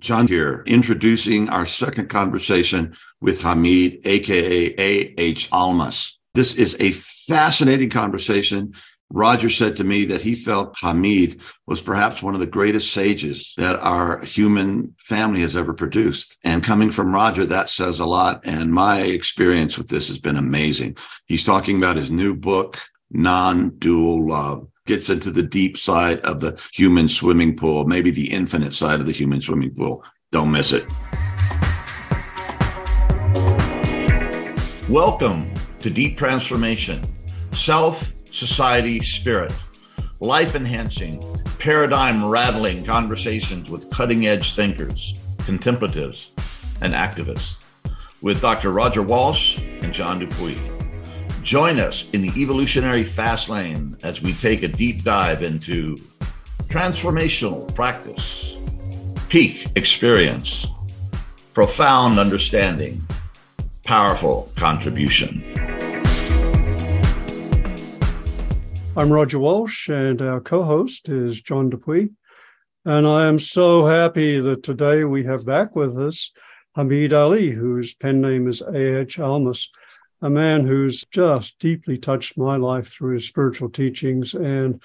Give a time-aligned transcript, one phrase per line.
[0.00, 5.50] John here, introducing our second conversation with Hameed, aka A.H.
[5.50, 6.12] Almaas.
[6.34, 8.74] This is a fascinating conversation.
[9.10, 13.54] Roger said to me that he felt Hameed was perhaps one of the greatest sages
[13.56, 16.38] that our human family has ever produced.
[16.44, 18.42] And coming from Roger, that says a lot.
[18.44, 20.96] And my experience with this has been amazing.
[21.26, 22.78] He's talking about his new book,
[23.10, 28.30] Non Dual Love gets into the deep side of the human swimming pool, maybe the
[28.30, 30.04] infinite side of the human swimming pool.
[30.30, 30.84] Don't miss it.
[34.90, 37.02] Welcome to Deep Transformation
[37.52, 39.54] Self, Society, Spirit.
[40.20, 41.24] Life enhancing,
[41.58, 46.30] paradigm rattling conversations with cutting edge thinkers, contemplatives,
[46.82, 47.56] and activists
[48.20, 48.70] with Dr.
[48.70, 50.77] Roger Walsh and John Dupuy.
[51.48, 55.96] Join us in the evolutionary fast lane as we take a deep dive into
[56.66, 58.58] transformational practice,
[59.30, 60.66] peak experience,
[61.54, 63.02] profound understanding,
[63.82, 65.42] powerful contribution.
[68.94, 72.10] I'm Roger Walsh, and our co host is John Dupuy.
[72.84, 76.30] And I am so happy that today we have back with us
[76.76, 79.16] Hameed Ali, whose pen name is A.H.
[79.16, 79.68] Almaas
[80.20, 84.82] a man who's just deeply touched my life through his spiritual teachings and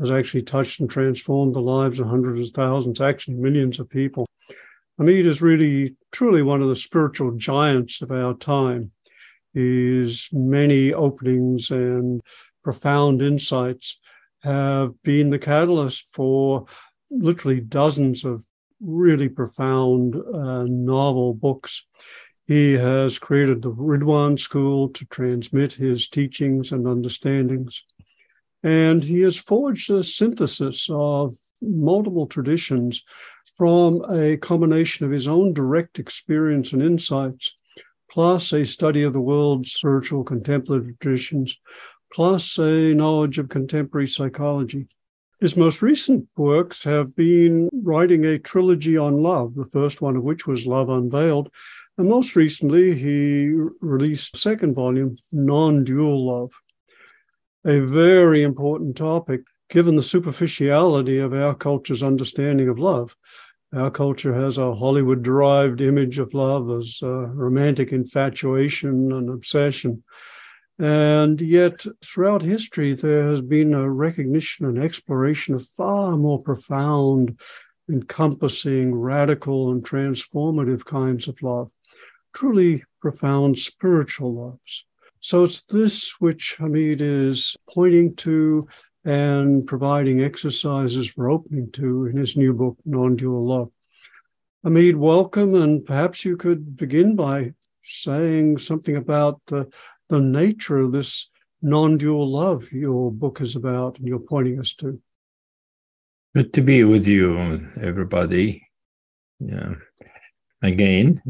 [0.00, 4.26] has actually touched and transformed the lives of hundreds of thousands, actually millions of people.
[4.98, 8.90] Hameed is really, truly one of the spiritual giants of our time.
[9.54, 12.20] His many openings and
[12.62, 13.98] profound insights
[14.42, 16.66] have been the catalyst for
[17.10, 18.44] literally dozens of
[18.80, 21.86] really profound uh, novel books.
[22.46, 27.84] He has created the Ridhwan School to transmit his teachings and understandings.
[28.62, 33.04] And he has forged a synthesis of multiple traditions
[33.56, 37.56] from a combination of his own direct experience and insights,
[38.10, 41.56] plus a study of the world's spiritual contemplative traditions,
[42.12, 44.88] plus a knowledge of contemporary psychology.
[45.40, 50.22] His most recent works have been writing a trilogy on love, the first one of
[50.22, 51.50] which was Love Unveiled,
[51.98, 56.50] and most recently, he released second volume, Non Dual Love,
[57.66, 63.14] a very important topic given the superficiality of our culture's understanding of love.
[63.74, 70.02] Our culture has a Hollywood derived image of love as romantic infatuation and obsession.
[70.78, 77.38] And yet, throughout history, there has been a recognition and exploration of far more profound,
[77.88, 81.70] encompassing, radical, and transformative kinds of love
[82.34, 84.86] truly profound spiritual loves.
[85.20, 88.68] So it's this which Hameed is pointing to
[89.04, 93.70] and providing exercises for opening to in his new book, Non Dual Love.
[94.64, 97.52] Hameed, welcome, and perhaps you could begin by
[97.84, 99.68] saying something about the,
[100.08, 101.28] the nature of this
[101.62, 105.00] non dual love your book is about and you're pointing us to.
[106.34, 108.66] Good to be with you, everybody.
[109.38, 109.74] Yeah.
[110.62, 111.20] Again,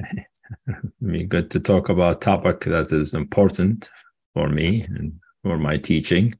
[1.06, 3.90] be good to talk about a topic that is important
[4.34, 6.34] for me and for my teaching.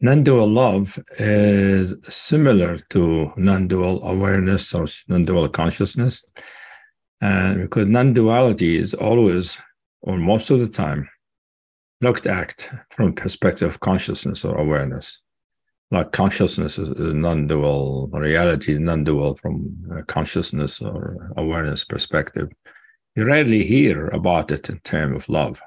[0.00, 6.22] Non-dual love is similar to non-dual awareness or non-dual consciousness,
[7.22, 9.58] and because non-duality is always,
[10.02, 11.08] or most of the time,
[12.02, 15.22] looked at from perspective of consciousness or awareness
[15.90, 22.48] like consciousness is non-dual reality is non-dual from consciousness or awareness perspective.
[23.14, 25.60] You rarely hear about it in terms of love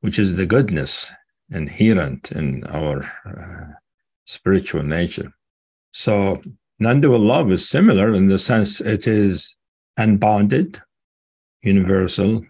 [0.00, 1.10] which is the goodness
[1.50, 3.74] inherent in our uh,
[4.24, 5.32] spiritual nature.
[5.92, 6.40] So
[6.78, 9.54] non-dual love is similar in the sense it is
[9.96, 10.80] unbounded
[11.62, 12.42] universal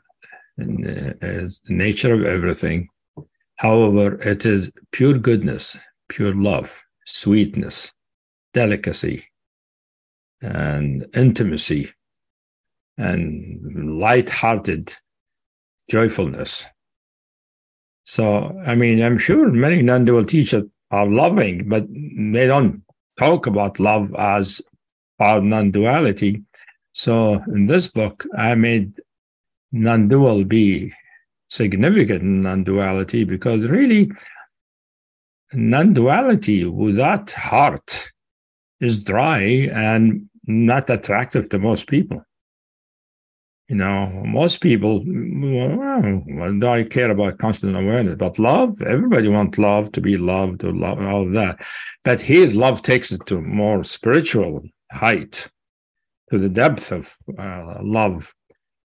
[0.59, 0.87] and
[1.23, 2.89] uh, nature of everything.
[3.57, 5.77] However it is pure goodness
[6.11, 7.93] pure love, sweetness,
[8.53, 9.25] delicacy,
[10.43, 11.91] and intimacy,
[12.99, 14.93] and light-hearted
[15.89, 16.67] joyfulness.
[18.05, 22.83] So, I mean, I'm sure many non-dual teachers are loving, but they don't
[23.19, 24.61] talk about love as
[25.19, 26.43] part non-duality.
[26.93, 28.93] So, in this book, I made
[29.73, 30.93] non-dual be
[31.49, 34.11] significant non-duality because really
[35.53, 38.13] non-duality without heart
[38.81, 39.41] is dry
[39.73, 42.23] and not attractive to most people.
[43.69, 48.17] You know, most people, well, I care about constant awareness?
[48.19, 51.65] But love, everybody wants love to be loved or love, all of that.
[52.03, 55.49] But here, love takes it to more spiritual height.
[56.31, 58.33] to the depth of uh, love.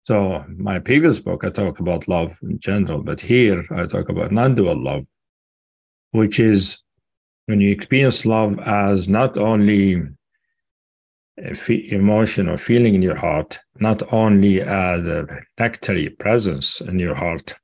[0.03, 4.33] So, my previous book, I talk about love in general, but here I talk about
[4.33, 5.05] non dual love,
[6.17, 6.79] which is
[7.47, 10.03] when you experience love as not only
[11.69, 15.27] emotion or feeling in your heart, not only as a
[15.59, 17.55] nectary presence in your heart,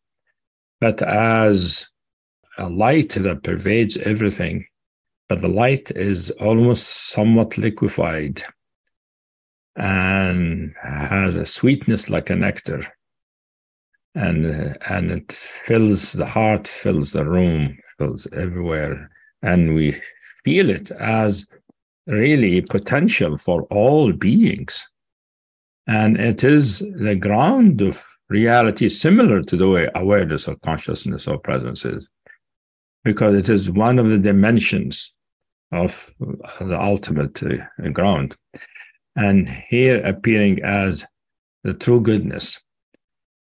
[0.81, 1.89] but as
[2.59, 4.67] a light that pervades everything.
[5.29, 8.43] But the light is almost somewhat liquefied
[9.77, 12.83] and has a sweetness like a nectar.
[14.15, 19.11] And, and it fills the heart, fills the room, fills everywhere.
[19.43, 20.01] And we
[20.45, 21.47] feel it as
[22.07, 24.89] really potential for all beings.
[25.87, 31.39] And it is the ground of reality, similar to the way awareness or consciousness or
[31.39, 32.07] presence is,
[33.05, 35.13] because it is one of the dimensions
[35.73, 36.11] of
[36.61, 38.37] the ultimate uh, ground.
[39.17, 41.05] And here appearing as
[41.65, 42.61] the true goodness.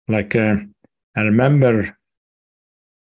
[0.08, 0.58] Like uh,
[1.16, 1.98] I remember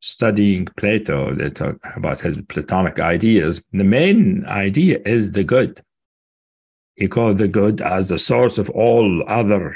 [0.01, 3.63] studying Plato, they talk about his Platonic ideas.
[3.71, 5.81] The main idea is the good.
[6.95, 9.75] He called the good as the source of all other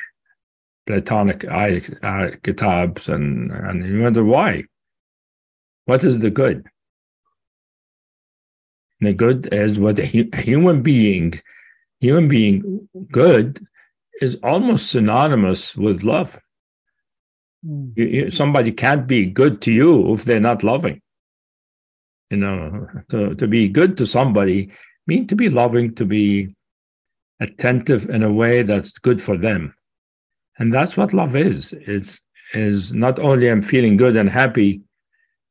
[0.87, 4.65] Platonic archetypes, and, and you wonder why.
[5.85, 6.65] What is the good?
[9.01, 11.39] The good is what a human being,
[11.99, 13.65] human being good
[14.21, 16.39] is almost synonymous with love.
[17.65, 21.01] You, you, somebody can't be good to you if they're not loving.
[22.29, 24.71] You know, to, to be good to somebody
[25.07, 26.55] mean to be loving, to be
[27.39, 29.75] attentive in a way that's good for them.
[30.57, 31.73] And that's what love is.
[31.73, 32.21] It's
[32.53, 34.81] is not only I'm feeling good and happy,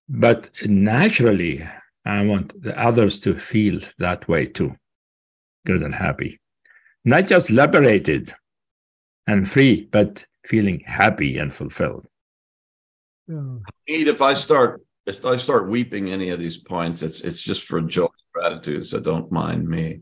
[0.09, 1.63] but naturally
[2.07, 4.75] I want the others to feel that way too,
[5.67, 6.41] good and happy.
[7.05, 8.33] Not just liberated
[9.27, 12.07] and free, but feeling happy and fulfilled.
[13.29, 13.57] Yeah.
[13.87, 17.81] If I start if I start weeping any of these points, it's it's just for
[17.81, 18.87] joy gratitude.
[18.87, 20.01] So don't mind me.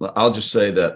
[0.00, 0.94] I'll just say that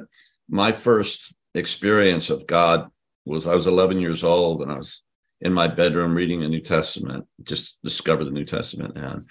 [0.48, 2.90] my first experience of God
[3.24, 5.02] was I was 11 years old and I was
[5.40, 9.26] in my bedroom reading the New Testament, just discovered the New Testament and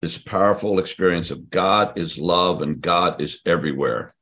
[0.00, 4.12] this powerful experience of God is love and God is everywhere.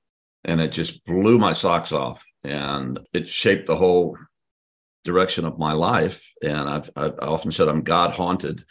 [0.45, 4.17] And it just blew my socks off and it shaped the whole
[5.05, 6.23] direction of my life.
[6.43, 8.65] And I've, I've often said I'm God haunted,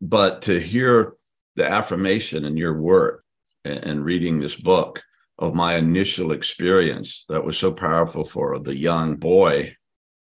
[0.00, 1.14] but to hear
[1.56, 3.24] the affirmation in your work
[3.64, 5.02] and, and reading this book
[5.38, 9.76] of my initial experience that was so powerful for the young boy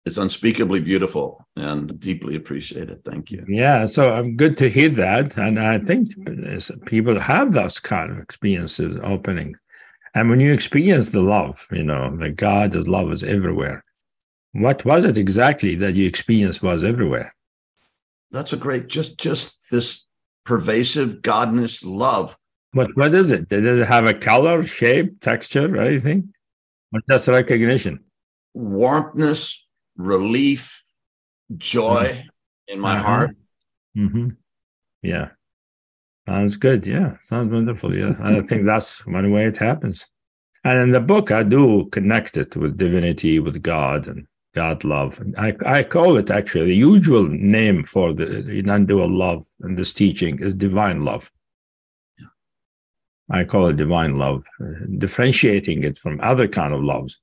[0.05, 3.03] it's unspeakably beautiful and deeply appreciated.
[3.05, 3.45] Thank you.
[3.47, 6.09] Yeah, so I'm um, good to hear that, and I think
[6.85, 9.55] people have those kind of experiences opening,
[10.13, 13.83] and when you experience the love, you know, the God is love is everywhere
[14.53, 17.35] what was it exactly that you experienced was everywhere?
[18.31, 20.05] That's a great, just just this
[20.45, 22.37] pervasive godness love.
[22.71, 23.49] What what is it?
[23.49, 26.33] Does it have a color, shape, texture, or anything?
[26.93, 28.03] Or just recognition?
[28.55, 29.57] Warmthness,
[29.97, 30.83] relief,
[31.57, 32.27] joy mm-hmm.
[32.67, 33.03] in my uh-huh.
[33.03, 33.35] heart.
[33.97, 34.29] Mm-hmm.
[35.01, 35.29] Yeah.
[36.27, 36.87] Sounds good.
[36.87, 37.17] Yeah.
[37.21, 37.95] Sounds wonderful.
[37.95, 38.13] Yeah.
[38.21, 40.05] I think that's one way it happens.
[40.63, 45.21] And in the book, I do connect it with divinity, with God, and God love.
[45.37, 50.39] I, I call it actually the usual name for the non-dual love in this teaching
[50.39, 51.31] is divine love.
[53.31, 57.19] I call it divine love, uh, differentiating it from other kind of loves.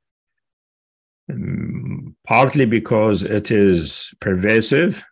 [1.31, 5.05] Um, partly because it is pervasive,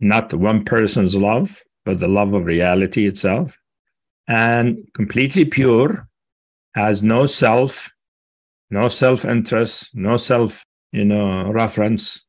[0.00, 3.56] not one person's love, but the love of reality itself,
[4.26, 6.08] and completely pure,
[6.74, 7.92] has no self,
[8.70, 12.24] no self interest, no self you know, reference.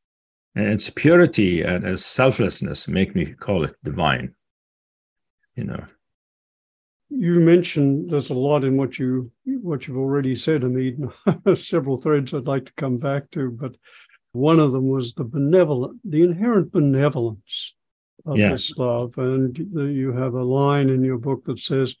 [0.54, 4.34] And its purity and its selflessness make me call it divine.
[5.56, 5.84] You know.
[7.08, 11.58] You mentioned there's a lot in what you what you've already said, Hameed.
[11.58, 13.76] Several threads I'd like to come back to, but
[14.32, 17.74] one of them was the benevolent, the inherent benevolence
[18.24, 19.16] of this love.
[19.18, 21.94] And you have a line in your book that says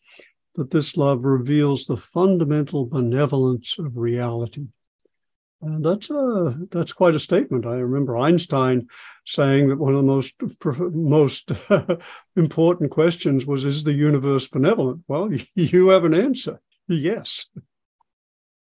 [0.54, 4.66] that this love reveals the fundamental benevolence of reality.
[5.62, 7.66] And that's a that's quite a statement.
[7.66, 8.88] I remember Einstein
[9.24, 10.34] saying that one of the most
[10.92, 11.52] most
[12.36, 16.60] important questions was, "Is the universe benevolent?" Well, you have an answer.
[16.88, 17.46] Yes.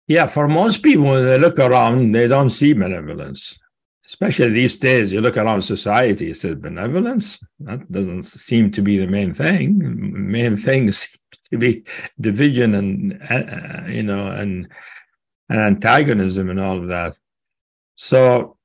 [0.07, 3.59] Yeah, for most people, when they look around, they don't see benevolence.
[4.07, 7.41] Especially these days, you look around society, it says benevolence.
[7.61, 10.31] That doesn't seem to be the main thing.
[10.31, 11.19] Main thing seems
[11.51, 11.85] to be
[12.21, 14.69] division and uh, you know and
[15.49, 17.19] and antagonism and all of that.
[17.97, 18.57] So,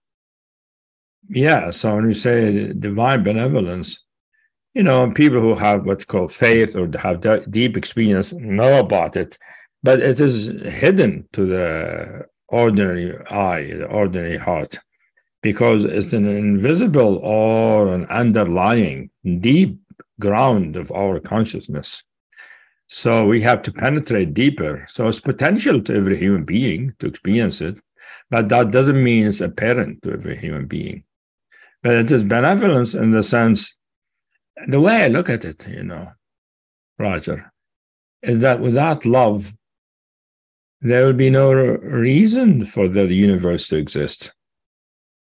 [1.29, 4.03] yeah, so when you say divine benevolence,
[4.74, 9.38] you know, people who have what's called faith or have deep experience know about it,
[9.83, 14.79] but it is hidden to the ordinary eye, the ordinary heart,
[15.41, 19.09] because it's an invisible or an underlying
[19.39, 19.79] deep
[20.19, 22.03] ground of our consciousness.
[22.91, 24.84] So we have to penetrate deeper.
[24.89, 27.77] So it's potential to every human being to experience it,
[28.31, 31.03] but that doesn't mean it's apparent to every human being.
[31.84, 33.75] But it is benevolence in the sense,
[34.67, 36.10] the way I look at it, you know,
[36.98, 37.51] Roger,
[38.24, 39.53] is that without love,
[40.81, 44.34] there will be no reason for the universe to exist.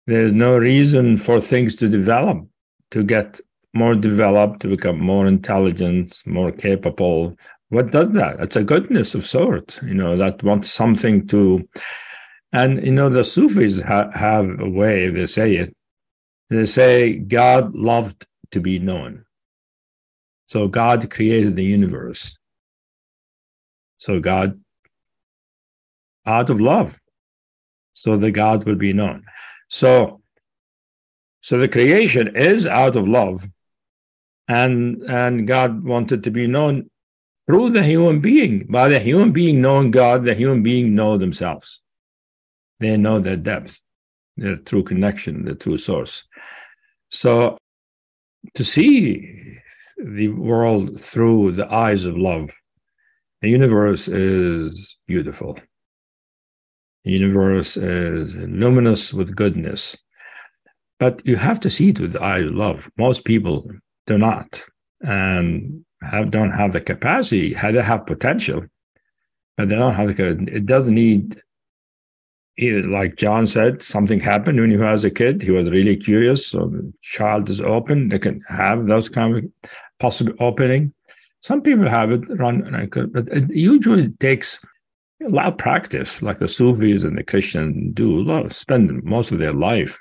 [0.05, 2.45] There's no reason for things to develop,
[2.91, 3.39] to get
[3.73, 7.35] more developed, to become more intelligent, more capable.
[7.69, 8.39] What does that?
[8.39, 11.67] It's a goodness of sorts, you know, that wants something to.
[12.51, 15.75] And, you know, the Sufis ha- have a way they say it.
[16.49, 19.25] They say God loved to be known.
[20.45, 22.37] So God created the universe.
[23.97, 24.61] So God,
[26.27, 26.99] out of love,
[27.93, 29.23] so the God will be known.
[29.69, 30.21] So,
[31.41, 33.47] so the creation is out of love,
[34.47, 36.89] and and God wanted to be known
[37.47, 38.65] through the human being.
[38.69, 41.81] By the human being knowing God, the human being know themselves.
[42.79, 43.79] They know their depth,
[44.37, 46.23] their true connection, the true source.
[47.09, 47.57] So
[48.55, 49.59] to see
[49.97, 52.49] the world through the eyes of love,
[53.41, 55.57] the universe is beautiful.
[57.03, 59.97] The universe is luminous with goodness.
[60.99, 62.89] But you have to see it with the eye of love.
[62.97, 63.69] Most people
[64.07, 64.63] do not
[65.01, 67.53] and have don't have the capacity.
[67.53, 68.65] They have potential,
[69.57, 70.45] but they don't have the.
[70.51, 71.41] It doesn't need.
[72.59, 75.41] Like John said, something happened when he was a kid.
[75.41, 76.45] He was really curious.
[76.45, 78.09] So the child is open.
[78.09, 79.43] They can have those kind of
[79.99, 80.93] possible opening.
[81.41, 84.59] Some people have it run, but it usually takes
[85.21, 88.19] a lot of practice, like the Sufis and the Christians do.
[88.19, 89.99] A lot spend most of their life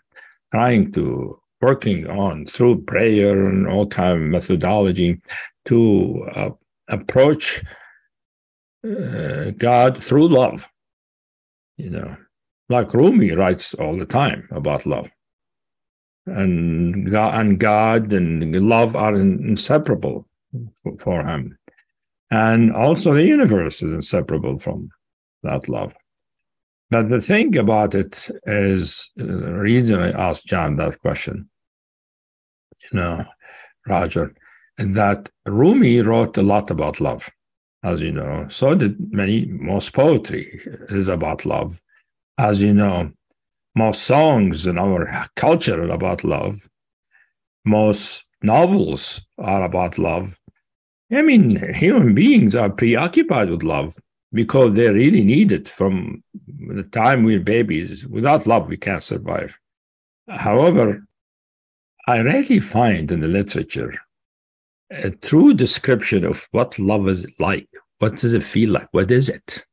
[0.50, 5.20] trying to working on through prayer and all kind of methodology
[5.64, 6.50] to uh,
[6.88, 7.62] approach
[8.84, 10.68] uh, God through love.
[11.76, 12.16] You know,
[12.68, 15.10] like Rumi writes all the time about love,
[16.26, 20.28] and God and God and love are inseparable
[20.82, 21.56] for, for him,
[22.30, 24.90] and also the universe is inseparable from
[25.44, 25.94] that love.
[26.90, 31.48] But the thing about it is, uh, the reason I asked John that question
[32.90, 33.24] you know,
[33.86, 34.34] Roger,
[34.78, 37.30] that Rumi wrote a lot about love,
[37.82, 38.46] as you know.
[38.48, 41.80] So did many, most poetry is about love.
[42.38, 43.12] As you know,
[43.74, 46.68] most songs in our culture are about love.
[47.64, 50.38] Most novels are about love.
[51.12, 53.96] I mean, human beings are preoccupied with love
[54.32, 56.22] because they really need it from
[56.66, 58.06] the time we're babies.
[58.06, 59.58] Without love, we can't survive.
[60.28, 61.04] However,
[62.06, 63.94] I rarely find in the literature
[64.90, 67.68] a true description of what love is like.
[67.98, 68.88] What does it feel like?
[68.90, 69.64] What is it?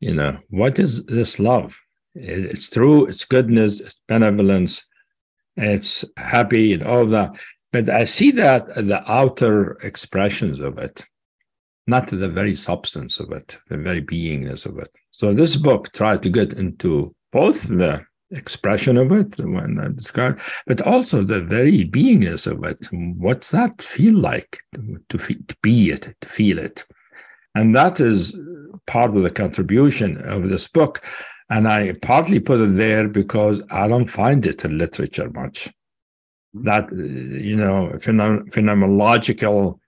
[0.00, 1.78] You know, what is this love?
[2.14, 4.84] It's true, it's goodness, it's benevolence,
[5.56, 7.38] it's happy and all that.
[7.72, 11.04] But I see that the outer expressions of it,
[11.86, 14.90] not the very substance of it, the very beingness of it.
[15.10, 20.40] So this book tried to get into both the expression of it when I describe,
[20.66, 22.88] but also the very beingness of it.
[22.92, 26.84] What's that feel like to, to be it, to feel it?
[27.54, 28.38] And that is
[28.86, 31.02] part of the contribution of this book.
[31.48, 35.68] And I partly put it there because I don't find it in literature much.
[36.54, 39.78] That, you know, phenomenological,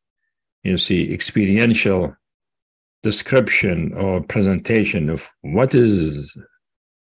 [0.64, 2.16] you see, experiential
[3.02, 6.36] description or presentation of what is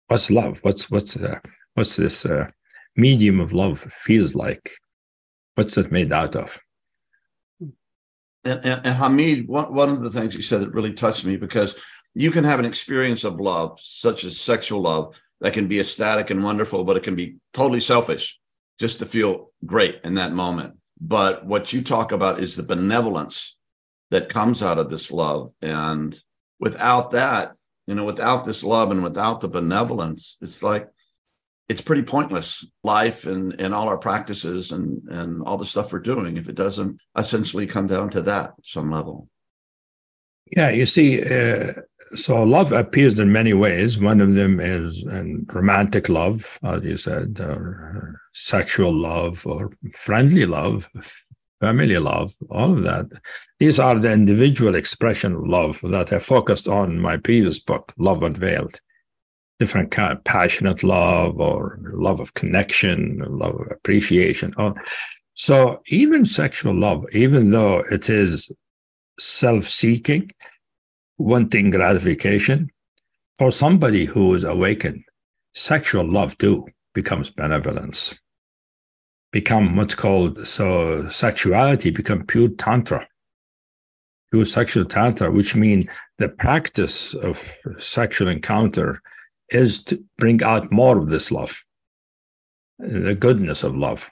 [0.08, 0.60] what's love?
[0.64, 1.40] What's what's uh,
[1.76, 2.48] what's this uh,
[2.96, 4.76] medium of love feels like?
[5.56, 6.60] What's it made out of?
[8.46, 11.38] And, and, and Hameed one, one of the things you said that really touched me
[11.38, 11.76] because
[12.14, 16.30] you can have an experience of love such as sexual love that can be ecstatic
[16.30, 18.40] and wonderful but it can be totally selfish
[18.80, 20.76] just to feel great in that moment.
[21.00, 23.58] But what you talk about is the benevolence
[24.12, 25.52] that comes out of this love.
[25.62, 26.20] And
[26.60, 27.54] without that
[27.88, 30.90] you know, without this love and without the benevolence, it's like
[31.70, 36.00] it's pretty pointless life and and all our practices and and all the stuff we're
[36.00, 39.30] doing if it doesn't essentially come down to that some level.
[40.56, 41.74] Yeah, you see, uh,
[42.16, 43.98] so love appears in many ways.
[43.98, 45.04] One of them is
[45.52, 50.90] romantic love, as you said, or sexual love, or friendly love,
[51.64, 53.06] family love, all of that.
[53.58, 58.22] These are the individual expression of love that I focused on my previous book, Love
[58.22, 58.82] Unveiled.
[59.62, 64.54] Different kind of passionate love or love of connection, love of appreciation.
[64.58, 64.74] Oh,
[65.36, 68.52] so even sexual love, even though it is
[69.18, 70.32] self-seeking,
[71.18, 72.70] wanting gratification.
[73.38, 75.04] For somebody who is awakened,
[75.54, 78.14] sexual love too becomes benevolence.
[79.34, 83.06] Become what's called so sexuality become pure tantra.
[84.32, 85.88] Pure sexual tantra, which means
[86.20, 87.44] the practice of
[87.80, 89.02] sexual encounter
[89.50, 91.64] is to bring out more of this love,
[92.80, 94.10] the goodness of love.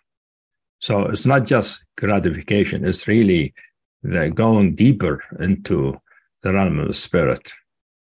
[0.80, 3.54] So it's not just gratification, it's really
[4.02, 5.96] the going deeper into
[6.42, 7.54] the realm of the spirit.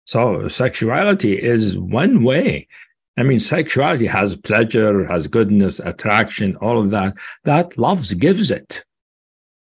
[0.06, 2.66] So sexuality is one way.
[3.16, 7.14] I mean, sexuality has pleasure, has goodness, attraction, all of that.
[7.44, 8.84] That love gives it.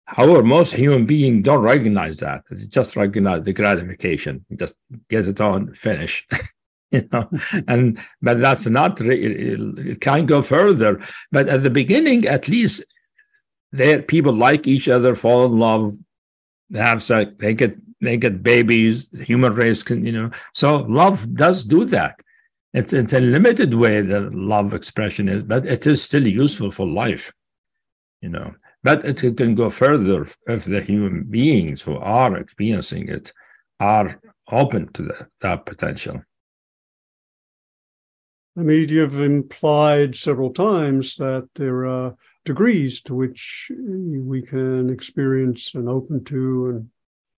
[0.05, 2.43] However, most human beings don't recognize that.
[2.49, 4.43] They just recognize the gratification.
[4.55, 4.75] Just
[5.09, 6.27] get it on, finish.
[6.91, 7.29] you know,
[7.67, 8.99] and but that's not.
[8.99, 10.99] It, it can go further.
[11.31, 12.83] But at the beginning, at least,
[13.71, 15.95] there people like each other, fall in love,
[16.71, 20.31] they have sex, they get they get babies, the human race can, you know.
[20.53, 22.19] So love does do that.
[22.73, 26.87] It's it's a limited way that love expression is, but it is still useful for
[26.87, 27.33] life,
[28.21, 28.53] you know.
[28.83, 33.33] But it can go further if the human beings who are experiencing it
[33.79, 34.21] are
[34.51, 36.21] open to that, that potential.
[38.57, 45.73] I mean, you've implied several times that there are degrees to which we can experience
[45.75, 46.89] and open to and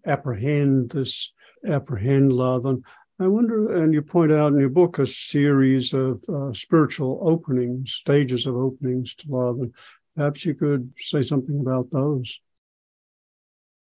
[0.06, 1.32] apprehend this
[1.68, 2.84] apprehend love and
[3.22, 7.94] i wonder and you point out in your book a series of uh, spiritual openings
[7.94, 9.74] stages of openings to love and
[10.16, 12.40] perhaps you could say something about those.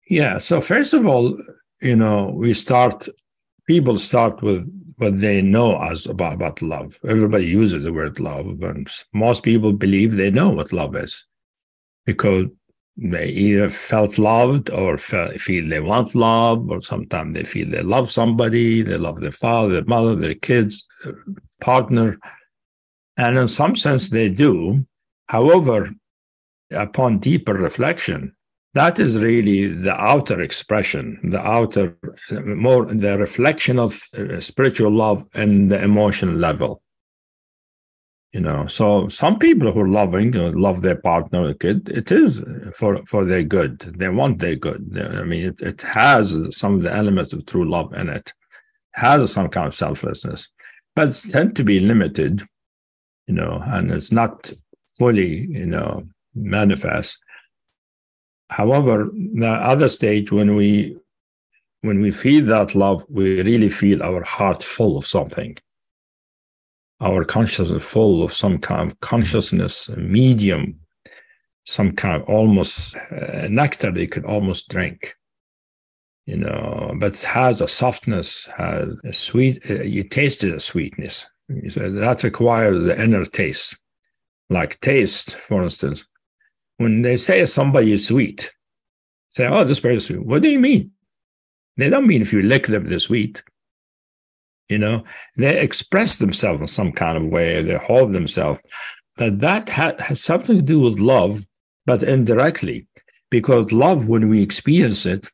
[0.08, 1.36] Yeah so first of all
[1.82, 3.08] you know we start
[3.66, 6.98] people start with what they know as about, about love.
[7.06, 11.24] Everybody uses the word love and most people believe they know what love is
[12.04, 12.46] because
[13.00, 18.10] they either felt loved or feel they want love, or sometimes they feel they love
[18.10, 21.14] somebody, they love their father, their mother, their kids, their
[21.60, 22.18] partner.
[23.16, 24.84] And in some sense, they do.
[25.26, 25.90] However,
[26.72, 28.34] upon deeper reflection,
[28.74, 31.96] that is really the outer expression, the outer,
[32.30, 36.82] more the reflection of uh, spiritual love and the emotional level
[38.32, 42.42] you know so some people who are loving know, love their partner kid it is
[42.74, 43.78] for for their good.
[43.96, 44.98] They want their good.
[44.98, 48.32] I mean it, it has some of the elements of true love in it.
[48.94, 50.48] Has some kind of selflessness
[50.94, 52.42] but it's tend to be limited
[53.26, 54.52] you know and it's not
[54.98, 57.18] fully you know manifest.
[58.50, 60.96] However the other stage when we
[61.82, 65.56] when we feel that love we really feel our heart full of something
[67.00, 70.78] our consciousness full of some kind of consciousness medium,
[71.64, 75.14] some kind of almost uh, nectar they could almost drink.
[76.26, 79.62] You know, but it has a softness, has a sweet.
[79.70, 81.24] Uh, you tasted a sweetness.
[81.70, 83.78] So that requires the inner taste,
[84.50, 86.06] like taste, for instance.
[86.76, 88.52] When they say somebody is sweet,
[89.30, 90.90] say, "Oh, this person is sweet." What do you mean?
[91.78, 93.42] They don't mean if you lick them, they're sweet
[94.68, 95.04] you know?
[95.36, 98.60] They express themselves in some kind of way they hold themselves.
[99.16, 101.44] But that ha- has something to do with love
[101.86, 102.86] but indirectly
[103.30, 105.30] because love when we experience it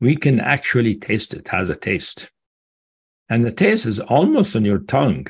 [0.00, 2.30] we can actually taste it has a taste.
[3.30, 5.26] And the taste is almost on your tongue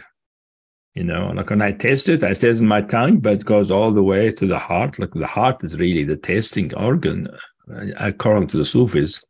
[0.95, 1.33] you know?
[1.35, 4.03] Like when i taste it i taste in my tongue but it goes all the
[4.03, 4.99] way to the heart.
[4.99, 7.29] Like the heart is really the tasting organ
[7.73, 9.23] uh, according to the sufis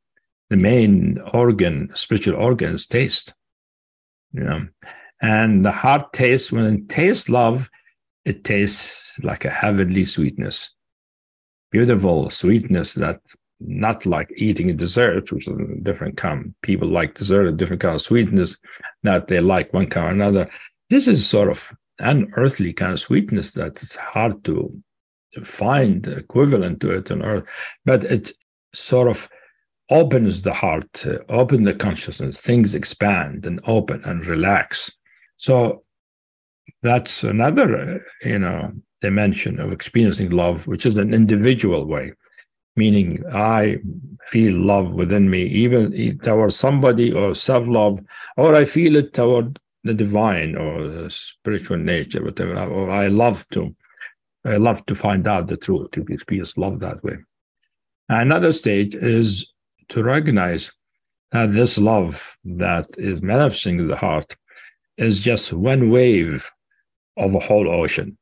[0.51, 3.35] the main organ spiritual organ is taste
[4.35, 4.67] you know.
[5.23, 7.71] And the heart tastes, when it tastes love,
[8.25, 10.71] it tastes like a heavenly sweetness.
[11.71, 13.21] Beautiful sweetness that
[13.61, 16.55] not like eating a dessert, which is a different kind.
[16.63, 18.57] People like dessert, a different kind of sweetness
[19.03, 20.51] that they like one kind or another.
[20.91, 24.71] This is sort of unearthly kind of sweetness that it's hard to
[25.43, 27.45] find equivalent to it on earth,
[27.85, 28.33] but it's
[28.73, 29.29] sort of
[29.91, 34.91] opens the heart, uh, open the consciousness, things expand and open and relax.
[35.37, 35.83] So
[36.83, 42.13] that's another, uh, you know, dimension of experiencing love, which is an individual way.
[42.77, 43.79] meaning I
[44.23, 48.01] feel love within me, even toward somebody or self love,
[48.37, 53.47] or I feel it toward the divine or the spiritual nature, whatever, or I love
[53.51, 53.75] to.
[54.47, 57.17] I love to find out the truth, to experience love that way.
[58.11, 59.54] Another stage is
[59.89, 60.73] to recognize
[61.33, 64.37] that this love that is manifesting in the heart
[64.97, 66.51] is just one wave
[67.17, 68.17] of a whole ocean.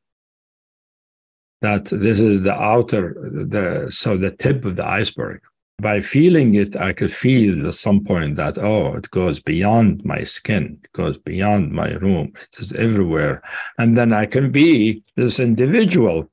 [1.61, 5.41] That this is the outer the so the tip of the iceberg.
[5.81, 10.23] By feeling it i could feel at some point that oh it goes beyond my
[10.23, 13.43] skin it goes beyond my room it is everywhere.
[13.79, 16.31] And then i can be this individual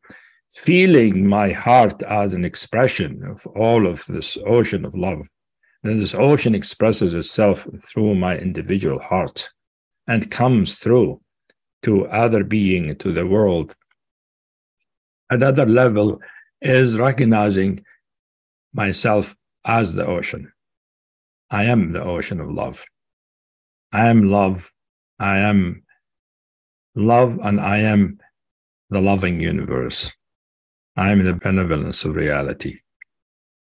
[0.50, 5.28] feeling my heart as an expression of all of this ocean of love
[5.84, 9.50] then this ocean expresses itself through my individual heart
[10.08, 11.22] and comes through
[11.84, 13.76] to other being to the world
[15.30, 16.20] Another level
[16.62, 17.86] is recognizing
[18.74, 19.36] myself
[19.66, 20.52] as the ocean.
[21.52, 22.84] I am the ocean of love.
[23.92, 24.74] I am love.
[25.20, 25.84] I am
[26.96, 28.20] love, and I am
[28.90, 30.12] the loving universe.
[31.00, 32.82] I am the benevolence of reality.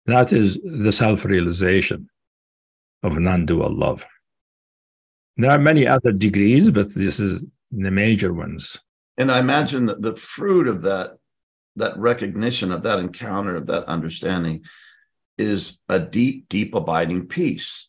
[0.05, 2.11] That is the self realization
[3.03, 4.05] of non dual love.
[5.39, 8.79] There are many other degrees, but this is the major ones.
[9.17, 11.17] And I imagine that the fruit of that
[11.77, 14.65] that recognition of that encounter of that understanding
[15.39, 17.89] is a deep deep abiding peace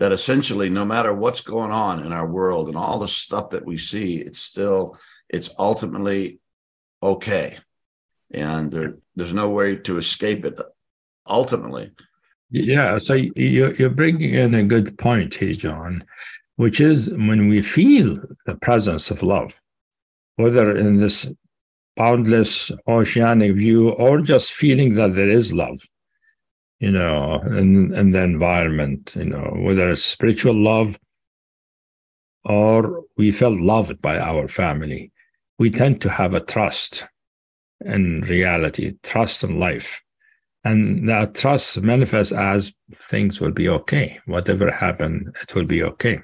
[0.00, 3.64] that essentially no matter what's going on in our world and all the stuff that
[3.64, 4.98] we see it's still
[5.30, 6.38] it's ultimately
[7.02, 7.56] okay
[8.34, 10.60] and there, there's no way to escape it
[11.26, 11.90] ultimately.
[12.50, 16.04] Yeah so you're, you're bringing in a good point here john
[16.56, 18.16] which is when we feel
[18.46, 19.58] the presence of love
[20.36, 21.26] whether in this
[21.96, 25.80] boundless oceanic view or just feeling that there is love
[26.80, 30.98] you know in, in the environment you know whether it's spiritual love
[32.44, 35.10] or we felt loved by our family
[35.58, 37.06] we tend to have a trust
[37.84, 40.02] in reality trust in life
[40.64, 42.72] and that trust manifests as
[43.08, 46.18] things will be okay whatever happened it will be okay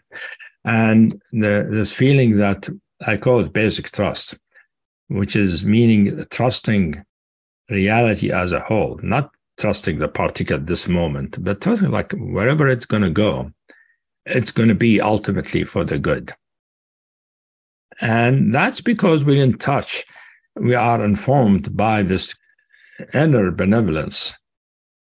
[0.64, 2.68] and the, this feeling that
[3.06, 4.38] i call it basic trust
[5.10, 7.04] which is meaning trusting
[7.68, 12.68] reality as a whole, not trusting the particle at this moment, but trusting like wherever
[12.68, 13.50] it's going to go,
[14.26, 16.32] it's going to be ultimately for the good.
[18.00, 20.04] And that's because we're in touch.
[20.56, 22.34] We are informed by this
[23.14, 24.34] inner benevolence.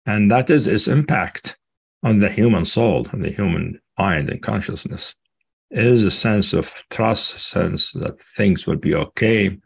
[0.07, 1.59] And that is its impact
[2.03, 5.15] on the human soul and the human mind and consciousness.
[5.71, 9.57] It is a sense of trust, sense that things will be okay,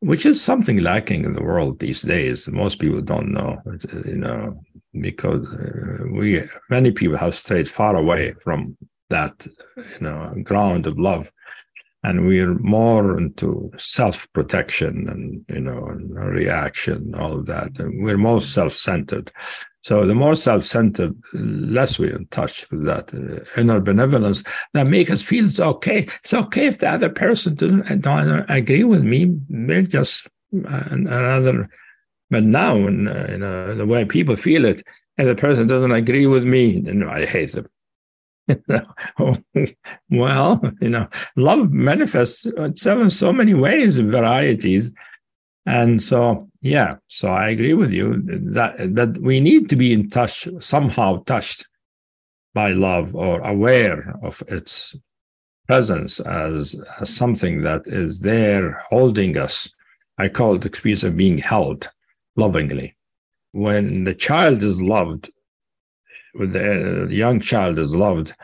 [0.00, 2.46] which is something lacking in the world these days.
[2.48, 3.58] Most people don't know,
[4.04, 4.60] you know,
[5.00, 8.76] because uh, we many people have strayed far away from
[9.10, 11.32] that, you know, ground of love,
[12.04, 17.78] and we're more into self-protection and you know, and reaction, all of that.
[17.78, 19.32] And we're more self-centered.
[19.82, 24.42] So the more self-centered, less we're in touch with that uh, inner benevolence
[24.74, 26.06] that make us feel it's okay.
[26.20, 29.36] It's okay if the other person doesn't don't agree with me.
[29.48, 31.68] They're just uh, another.
[32.30, 34.82] But now, when, uh, you know, the way people feel it,
[35.18, 37.66] and the person doesn't agree with me, then I hate them.
[40.10, 44.92] well, you know, love manifests itself in so many ways and varieties.
[45.66, 50.10] And so, yeah, so I agree with you that that we need to be in
[50.10, 51.66] touch, somehow touched
[52.54, 54.94] by love or aware of its
[55.66, 59.68] presence as, as something that is there holding us.
[60.18, 61.90] I call it the experience of being held
[62.36, 62.94] lovingly.
[63.52, 65.30] When the child is loved,
[66.34, 68.34] the uh, young child is loved,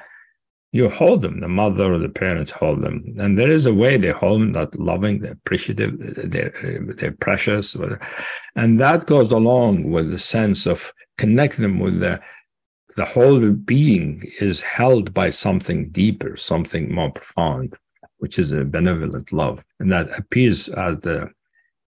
[0.73, 3.17] you hold them, the mother or the parents hold them.
[3.19, 6.55] And there is a way they hold them that loving, they're appreciative, they're,
[6.97, 7.77] they're precious.
[8.55, 12.21] And that goes along with the sense of connecting them with the,
[12.97, 17.75] the whole being is held by something deeper, something more profound,
[18.19, 19.65] which is a benevolent love.
[19.81, 21.31] And that appears as the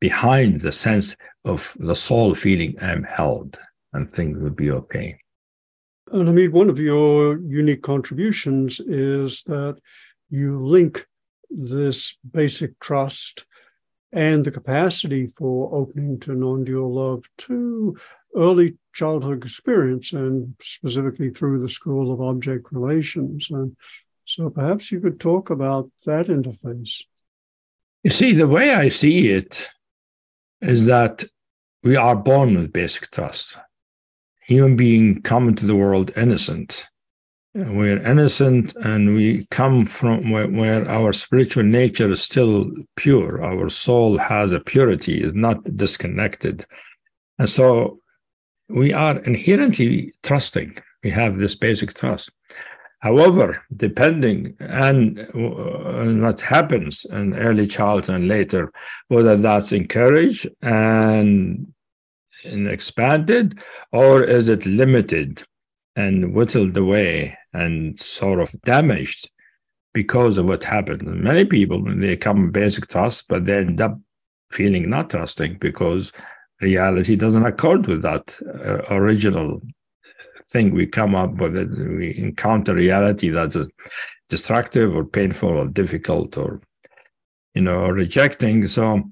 [0.01, 3.59] behind the sense of the soul feeling I'm held
[3.93, 5.19] and things will be okay.
[6.13, 9.79] And I mean, one of your unique contributions is that
[10.29, 11.07] you link
[11.51, 13.45] this basic trust
[14.13, 17.97] and the capacity for opening to non dual love to
[18.35, 23.49] early childhood experience and specifically through the School of Object Relations.
[23.51, 23.77] And
[24.25, 27.03] so perhaps you could talk about that interface.
[28.03, 29.69] You see, the way I see it
[30.61, 31.25] is that
[31.83, 33.57] we are born with basic trust.
[34.43, 36.87] Human being come into the world innocent.
[37.59, 43.43] Uh, We're innocent and we come from where, where, our spiritual nature is still pure.
[43.43, 46.65] Our soul has a purity, is not disconnected.
[47.39, 48.01] And so
[48.69, 50.79] we are inherently trusting.
[51.03, 52.31] We have this basic trust.
[53.01, 58.71] However, depending on, on uh, what happens in early childhood and later,
[59.09, 61.73] whether that's encouraged and
[62.45, 63.59] expanded,
[63.93, 65.43] or is it limited
[65.97, 69.31] and whittled away and sort of damaged
[69.93, 71.03] because of what happened?
[71.03, 73.99] And many people, when they come basic trust, but they end up
[74.51, 76.13] feeling not trusting because
[76.61, 79.61] reality doesn't accord with that uh, original
[80.49, 83.57] thing we come up with it, we encounter reality that's
[84.29, 86.61] destructive or painful or difficult or
[87.55, 89.03] you know rejecting so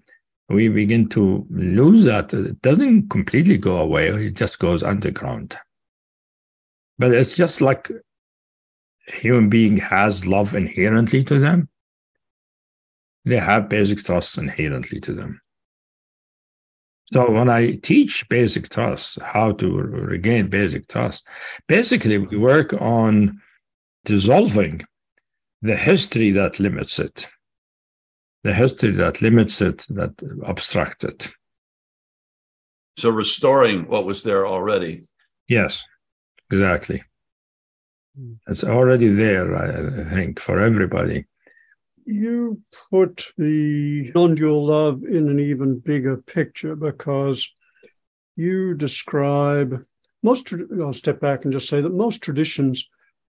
[0.49, 2.33] we begin to lose that.
[2.33, 4.09] It doesn't completely go away.
[4.09, 5.57] It just goes underground.
[6.99, 7.91] But it's just like
[9.07, 11.69] human being has love inherently to them.
[13.25, 15.41] They have basic trust inherently to them.
[17.13, 21.27] So when I teach basic trust, how to regain basic trust,
[21.67, 23.41] basically we work on
[24.05, 24.83] dissolving
[25.63, 27.27] the history that limits it,
[28.49, 31.31] the history that limits it, that obstructs it.
[32.97, 35.05] So restoring what was there already.
[35.49, 35.85] Yes,
[36.51, 37.05] exactly.
[38.49, 41.27] It's already there, I think, for everybody
[42.09, 47.53] you put the non-dual love in an even bigger picture because
[48.35, 49.85] you describe
[50.23, 52.89] most i'll step back and just say that most traditions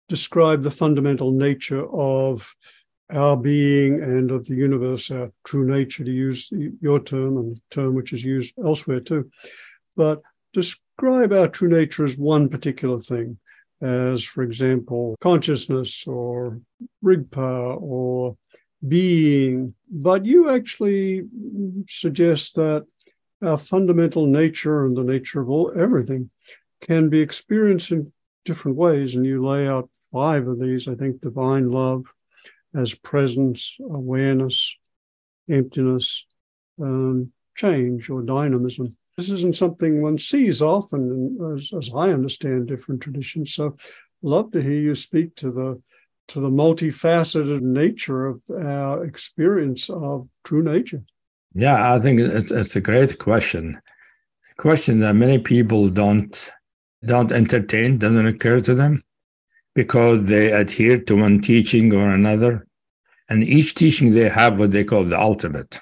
[0.08, 2.54] describe the fundamental nature of
[3.12, 7.60] our being and of the universe our true nature to use your term and the
[7.70, 9.30] term which is used elsewhere too
[9.96, 13.38] but describe our true nature as one particular thing
[13.80, 16.60] as for example consciousness or
[17.04, 18.36] rigpa or
[18.86, 21.24] being, but you actually
[21.88, 22.86] suggest that
[23.42, 26.30] our fundamental nature and the nature of all everything
[26.80, 28.12] can be experienced in
[28.44, 29.14] different ways.
[29.14, 32.06] And you lay out five of these, I think, divine love
[32.74, 34.76] as presence, awareness,
[35.50, 36.26] emptiness,
[36.80, 38.96] um, change, or dynamism.
[39.16, 43.54] This isn't something one sees often, as, as I understand different traditions.
[43.54, 43.76] So,
[44.22, 45.82] love to hear you speak to the
[46.28, 51.02] to the multifaceted nature of our experience of true nature?
[51.54, 53.80] Yeah, I think it's, it's a great question.
[54.52, 56.50] A question that many people don't
[57.04, 58.98] don't entertain, doesn't occur to them
[59.82, 62.66] because they adhere to one teaching or another.
[63.30, 65.80] And each teaching they have what they call the ultimate.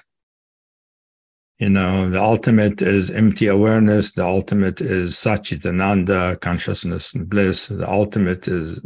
[1.57, 4.13] You know, the ultimate is empty awareness.
[4.13, 7.67] The ultimate is Satchitananda, consciousness and bliss.
[7.67, 8.79] The ultimate is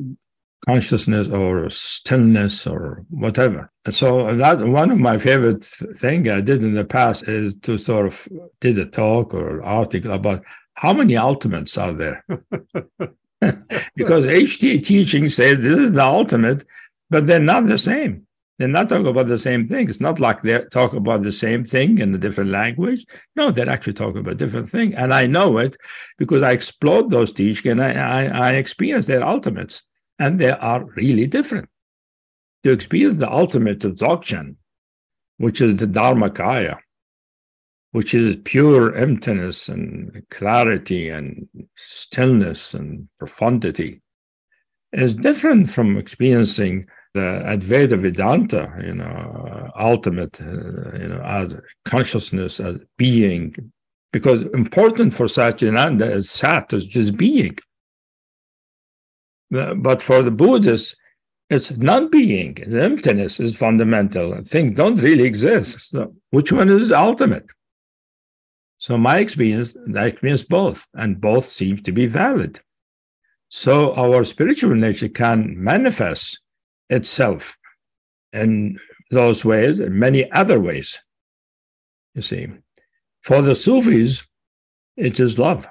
[0.66, 3.70] consciousness or stillness or whatever.
[3.86, 7.78] And so that one of my favorite thing I did in the past is to
[7.78, 8.28] sort of
[8.62, 12.26] did a talk or article about how many ultimates are there.
[13.96, 16.66] because HT teaching says this is the ultimate,
[17.10, 18.26] but they're not the same.
[18.60, 19.90] They're not talking about the same thing.
[19.90, 23.06] It's not like they talk about the same thing in a different language.
[23.36, 24.94] No, they're actually talking about different thing.
[24.94, 25.76] And I know it
[26.18, 29.82] because I explored those teachings and I, I, I experienced their ultimates
[30.20, 31.68] and they are really different.
[32.64, 34.56] To experience the ultimate of Dzogchen,
[35.38, 36.78] which is the Dharmakaya,
[37.94, 44.02] which is pure emptiness and clarity and stillness and profundity,
[44.92, 51.54] is different from experiencing the Advaita Vedanta, you know, ultimate, uh, you know, as
[51.86, 53.56] consciousness, as being,
[54.12, 57.56] because important for Satchitananda is Sat, is just being.
[59.52, 60.96] But for the Buddhists,
[61.52, 64.44] it's non-being, the emptiness is fundamental.
[64.44, 65.92] Things don't really exist.
[65.92, 67.46] So which one is ultimate?
[68.84, 72.60] So my experience, I experience both, and both seem to be valid.
[73.48, 76.42] So our spiritual nature can manifest
[76.90, 77.58] itself
[78.34, 78.78] in
[79.10, 81.00] those ways, in many other ways.
[82.14, 82.48] You see,
[83.22, 84.28] for the Sufis,
[84.98, 85.66] it is love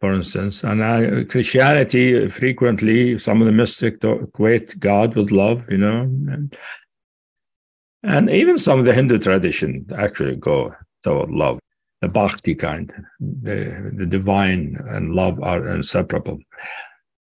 [0.00, 0.64] for instance.
[0.64, 6.56] And I, Christianity frequently, some of the mystics equate God with love, you know, and,
[8.02, 11.60] and even some of the Hindu tradition actually go toward love,
[12.00, 16.38] the bhakti kind, the, the divine and love are inseparable.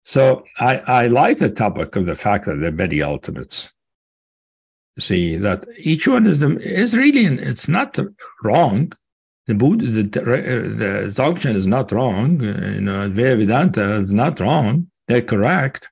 [0.04, 3.72] So I, I like the topic of the fact that there are many ultimates.
[5.00, 7.98] See that each one is the is really it's not
[8.44, 8.94] wrong
[9.48, 12.42] the Buddha, the, the Dzogchen is not wrong.
[12.42, 14.88] You know, Vedanta is not wrong.
[15.08, 15.90] They're correct,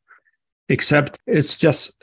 [0.70, 2.02] except it's just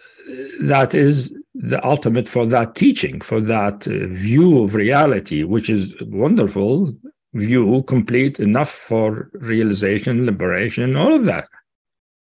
[0.60, 5.92] that is the ultimate for that teaching, for that uh, view of reality, which is
[6.02, 6.94] wonderful
[7.34, 11.48] view, complete enough for realization, liberation, all of that.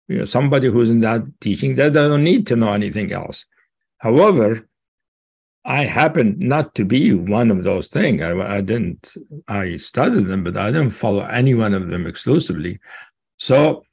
[0.07, 3.45] You know, somebody who's in that teaching, they don't need to know anything else.
[3.97, 4.65] However,
[5.65, 8.21] I happen not to be one of those things.
[8.21, 9.15] I, I, didn't,
[9.49, 12.79] I studied them, but I didn't follow any one of them exclusively.
[13.37, 13.83] So,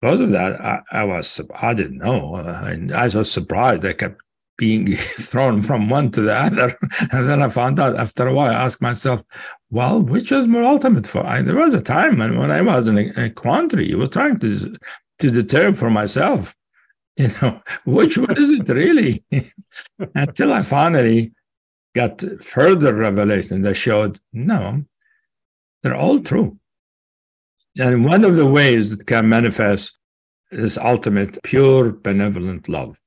[0.00, 2.36] because of that, I, I was, I didn't know.
[2.36, 3.84] I, I was surprised.
[3.84, 4.20] I kept
[4.56, 6.78] being thrown from one to the other.
[7.12, 9.22] And then I found out after a while, I asked myself,
[9.70, 11.24] well, which was more ultimate for?
[11.24, 14.10] I, there was a time when, when I was in a, a quandary, I was
[14.10, 14.76] trying to,
[15.20, 16.54] to determine for myself
[17.18, 19.24] you know, which one is it really?
[20.14, 21.32] Until I finally
[21.92, 24.84] got further revelation that showed no,
[25.82, 26.60] they're all true.
[27.76, 29.92] And one of the ways that can manifest
[30.50, 32.98] is ultimate, pure, benevolent love.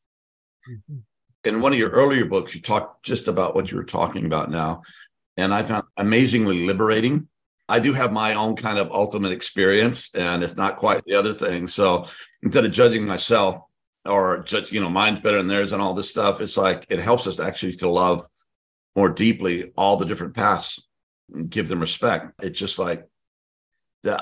[0.69, 0.97] Mm-hmm.
[1.43, 4.51] In one of your earlier books, you talked just about what you were talking about
[4.51, 4.83] now.
[5.37, 7.27] And I found amazingly liberating.
[7.67, 11.33] I do have my own kind of ultimate experience, and it's not quite the other
[11.33, 11.67] thing.
[11.67, 12.05] So
[12.43, 13.63] instead of judging myself,
[14.05, 16.99] or just you know mine's better than theirs and all this stuff it's like it
[16.99, 18.25] helps us actually to love
[18.95, 20.81] more deeply all the different paths
[21.33, 23.09] and give them respect it's just like that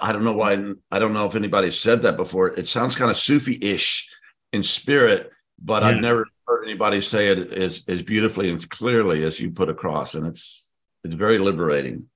[0.01, 0.53] i don't know why
[0.91, 4.09] i don't know if anybody said that before it sounds kind of sufi-ish
[4.53, 5.89] in spirit but yeah.
[5.89, 10.15] i've never heard anybody say it as, as beautifully and clearly as you put across
[10.15, 10.69] and it's
[11.03, 12.07] it's very liberating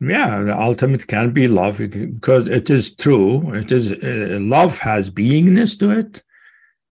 [0.00, 5.10] yeah the ultimate can be love because it is true it is uh, love has
[5.10, 6.22] beingness to it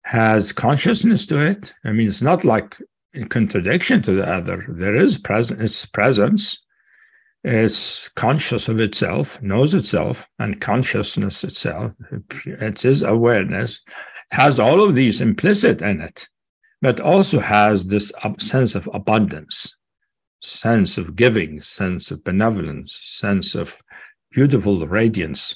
[0.05, 1.75] has consciousness to it.
[1.85, 2.77] I mean, it's not like
[3.15, 4.65] in contradiction to the other.
[4.69, 6.62] There is present its presence.
[7.45, 11.93] It's conscious of itself, knows itself, and consciousness itself.
[12.47, 13.81] It is awareness,
[14.31, 16.29] has all of these implicit in it,
[16.81, 19.77] but also has this sense of abundance,
[20.41, 23.81] sense of giving, sense of benevolence, sense of
[24.31, 25.55] beautiful radiance.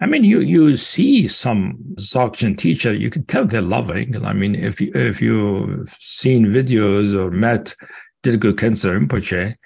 [0.00, 4.22] I mean, you you see some Dzogchen teacher, you can tell they're loving.
[4.22, 7.74] I mean, if you if you've seen videos or met
[8.22, 9.56] Dilgo Khyentse Rinpoche,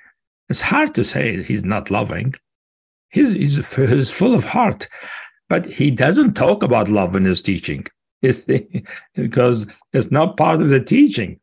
[0.50, 2.34] it's hard to say he's not loving.
[3.10, 4.88] He's, he's he's full of heart,
[5.48, 7.86] but he doesn't talk about love in his teaching,
[9.14, 11.40] because it's not part of the teaching.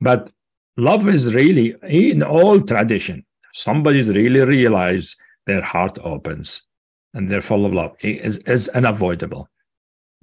[0.00, 0.32] But
[0.76, 3.24] love is really in all tradition.
[3.44, 6.62] If somebody's really realized, their heart opens
[7.12, 9.48] and they're full of love is, is unavoidable.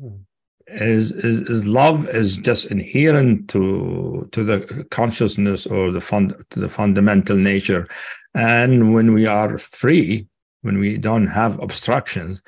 [0.02, 0.20] Mm.
[0.68, 6.60] Is, is is love is just inherent to to the consciousness or the fund to
[6.62, 7.90] the fundamental nature,
[8.34, 10.28] and when we are free,
[10.62, 12.42] when we don't have obstructions,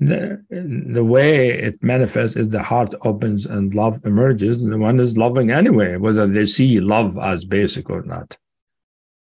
[0.00, 4.56] the the way it manifests is the heart opens and love emerges.
[4.58, 8.36] And the one is loving anyway, whether they see love as basic or not.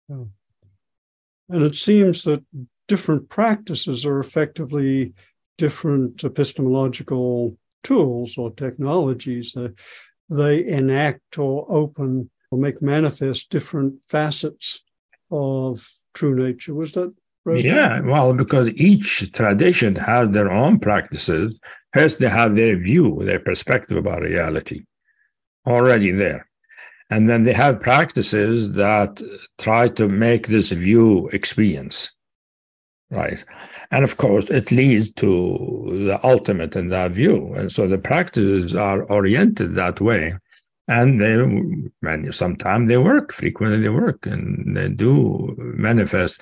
[0.09, 0.23] Hmm.
[1.49, 2.43] And it seems that
[2.87, 5.13] different practices are effectively
[5.57, 9.75] different epistemological tools or technologies that
[10.29, 14.81] they enact or open or make manifest different facets
[15.33, 16.73] of true nature.
[16.73, 17.13] Was that
[17.45, 17.63] right?
[17.63, 21.59] Yeah, well, because each tradition has their own practices.
[21.93, 24.83] First, they have their view, their perspective about reality
[25.65, 26.47] already there.
[27.09, 29.21] And then they have practices that
[29.57, 32.11] try to make this view experience
[33.13, 33.43] right?
[33.91, 37.53] And of course, it leads to the ultimate in that view.
[37.53, 40.35] And so the practices are oriented that way.
[40.87, 46.41] And they, sometimes they work, frequently they work, and they do manifest.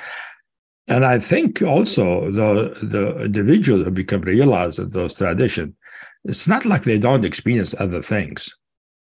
[0.87, 5.75] And I think also the the individuals who become realized of those traditions,
[6.25, 8.53] it's not like they don't experience other things.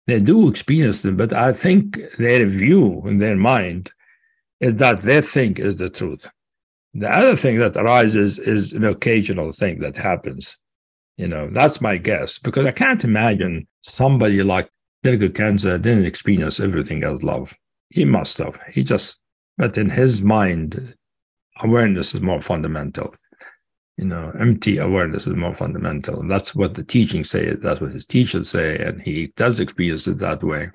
[0.07, 3.91] They do experience them, but I think their view in their mind
[4.59, 6.29] is that they think is the truth
[6.93, 10.57] the other thing that arises is an occasional thing that happens.
[11.17, 14.69] You know, that's my guess because I can't imagine somebody like
[15.03, 17.55] Dilgo Khyentse didn't experience everything as love.
[17.89, 18.61] He must have.
[18.71, 19.19] He just,
[19.57, 20.93] but in his mind,
[21.61, 23.15] awareness is more fundamental.
[23.97, 26.21] You know, empty awareness is more fundamental.
[26.21, 27.53] And that's what the teachings say.
[27.55, 28.77] That's what his teachers say.
[28.77, 30.69] And he does experience it that way.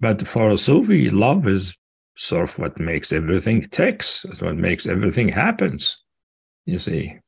[0.00, 1.76] But for a Sufi, love is
[2.16, 4.24] sort of what makes everything ticks.
[4.24, 5.98] It's what makes everything happens.
[6.64, 7.18] You see.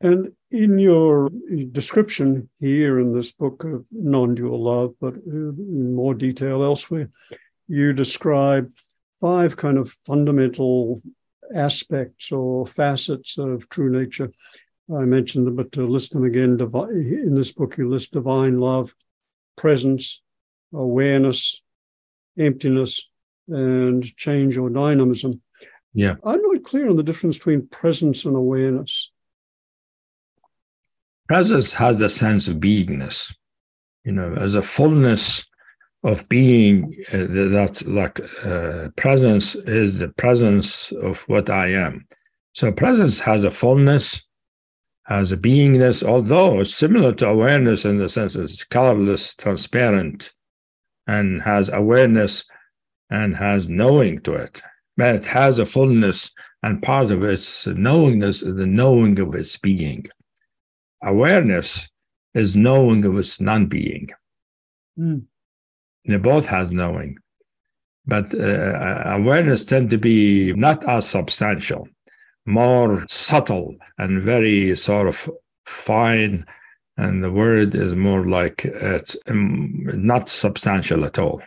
[0.00, 1.30] And in your
[1.72, 7.08] description here in this book of non-dual love, but uh, in more detail elsewhere,
[7.68, 8.70] you describe
[9.20, 11.02] five kind of fundamental
[11.54, 14.30] aspects or facets of true nature.
[14.94, 18.94] I mentioned them, but to list them again, in this book, you list divine love,
[19.56, 20.20] presence,
[20.74, 21.62] awareness,
[22.38, 23.08] emptiness,
[23.48, 25.40] and change or dynamism.
[25.94, 26.14] Yeah.
[26.24, 29.11] I'm not clear on the difference between presence and awareness.
[31.28, 33.34] Presence has a sense of beingness,
[34.04, 35.44] you know, as a fullness
[36.04, 42.06] of being uh, that's like uh, presence is the presence of what I am.
[42.54, 44.20] So presence has a fullness,
[45.04, 50.32] has a beingness, although it's similar to awareness in the sense it's colorless, transparent,
[51.06, 52.44] and has awareness
[53.10, 54.60] and has knowing to it.
[54.96, 59.56] But it has a fullness, and part of its knowingness is the knowing of its
[59.56, 60.06] being.
[61.02, 61.88] Awareness
[62.34, 64.08] is knowing of its non-being.
[64.98, 65.24] Mm.
[66.06, 67.16] They both has knowing,
[68.06, 71.88] but uh, awareness tend to be not as substantial,
[72.46, 75.30] more subtle and very sort of
[75.66, 76.44] fine.
[76.96, 81.40] And the word is more like it's um, not substantial at all.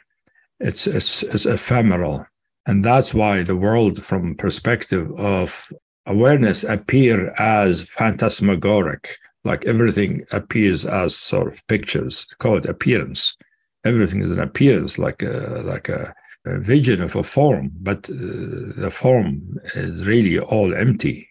[0.59, 2.25] It's, it's, it's ephemeral.
[2.65, 5.71] And that's why the world, from perspective of
[6.07, 13.37] awareness, appear as phantasmagoric, like everything appears as sort of pictures, call it appearance
[13.85, 16.13] everything is an appearance, like a like a,
[16.45, 21.29] a vision of a form, but uh, the form is really all empty.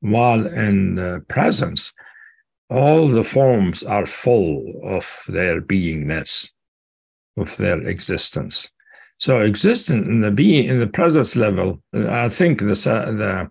[0.00, 1.92] While in the presence,
[2.70, 6.50] all the forms are full of their beingness,
[7.36, 8.70] of their existence.
[9.18, 13.48] So existence in the being in the presence level, I think the the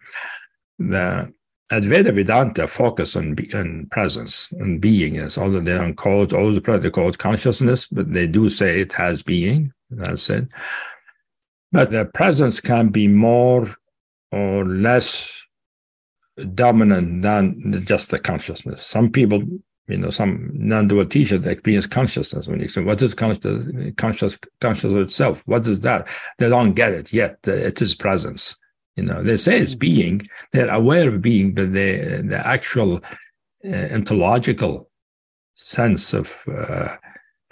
[0.79, 1.33] the
[1.73, 6.59] Advaita Vedanta uh, focus on, on presence and beingness, although they don't call it always
[6.59, 9.73] they call it consciousness, but they do say it has being.
[9.89, 10.47] That's it.
[11.71, 13.67] But the presence can be more
[14.31, 15.41] or less
[16.53, 18.85] dominant than just the consciousness.
[18.85, 19.43] Some people,
[19.87, 23.65] you know, some non-dual teachers experience consciousness when you say, "What is conscious?
[23.97, 25.41] Conscious, conscious itself?
[25.47, 26.07] What is that?"
[26.37, 27.39] They don't get it yet.
[27.47, 28.59] It is presence.
[28.95, 30.21] You know, they say it's being,
[30.51, 33.01] they're aware of being, but the, the actual
[33.65, 34.89] uh, ontological
[35.55, 36.95] sense of uh,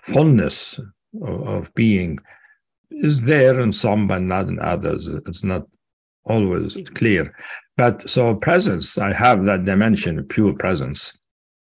[0.01, 0.79] fullness
[1.21, 2.19] of, of, being
[2.91, 5.07] is there in some, but not in others.
[5.07, 5.67] It's not
[6.25, 7.33] always clear.
[7.77, 11.17] But so presence, I have that dimension, pure presence.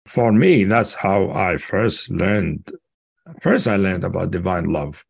[0.06, 2.70] For me, that's how I first learned.
[3.40, 5.04] First, I learned about divine love.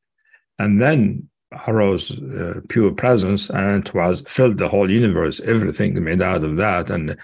[0.58, 1.28] And then
[1.66, 6.56] arose uh, pure presence and it was filled the whole universe everything made out of
[6.56, 7.16] that and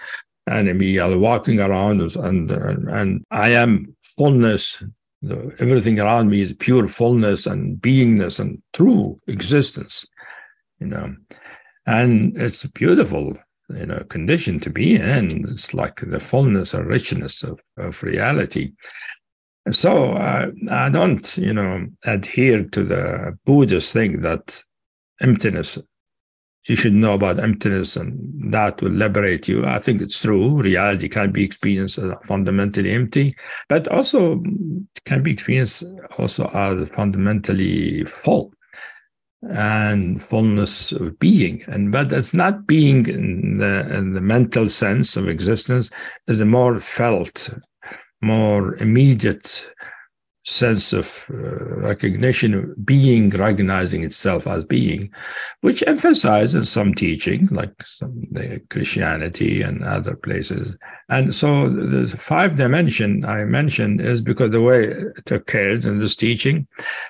[0.47, 4.81] and me are walking around and and, i am fullness.
[5.59, 10.05] Everything around me is pure fullness and beingness and true existence
[10.79, 11.15] you know.
[11.85, 13.37] And it's a beautiful
[13.69, 15.47] you know condition to be in.
[15.49, 18.73] It's like the fullness and richness of, of reality
[19.71, 24.63] so uh, I don't, you know, adhere to the Buddhist thing that
[25.21, 25.77] emptiness,
[26.67, 29.65] you should know about emptiness and that will liberate you.
[29.65, 30.61] I think it's true.
[30.61, 33.35] Reality can be experienced as fundamentally empty,
[33.69, 34.43] but also
[35.05, 35.83] can be experienced
[36.17, 38.53] also as fundamentally full
[39.49, 41.63] and fullness of being.
[41.67, 45.89] And but it's not being in the, in the mental sense of existence,
[46.27, 47.49] is a more felt
[48.21, 49.69] more immediate
[50.47, 55.11] sense of uh, recognition of being recognizing itself as being
[55.59, 60.77] which emphasizes some teaching like some the christianity and other places.
[61.09, 66.15] And so the five dimension i mentioned is because the way it occurs in this
[66.15, 66.65] teaching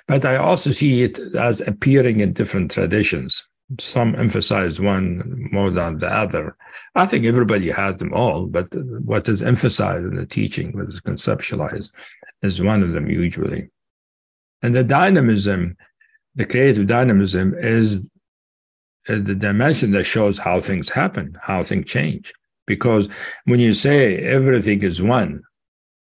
[0.08, 3.46] but i also see it as appearing in different traditions
[3.78, 6.56] some emphasize one more than the other.
[6.94, 11.00] I think everybody has them all, but what is emphasized in the teaching, what is
[11.00, 11.92] conceptualized,
[12.42, 13.68] is one of them usually.
[14.62, 15.76] And the dynamism,
[16.34, 18.00] the creative dynamism, is
[19.06, 22.32] the dimension that shows how things happen, how things change.
[22.66, 23.08] Because
[23.44, 25.42] when you say everything is one,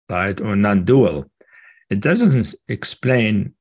[0.10, 1.26] right, or non dual,
[1.90, 3.54] it doesn't explain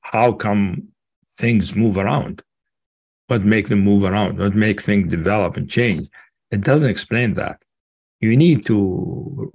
[0.00, 0.88] how come
[1.28, 2.42] things move around
[3.28, 6.08] what make them move around, what make things develop and change.
[6.50, 7.60] It doesn't explain that.
[8.20, 9.52] You need to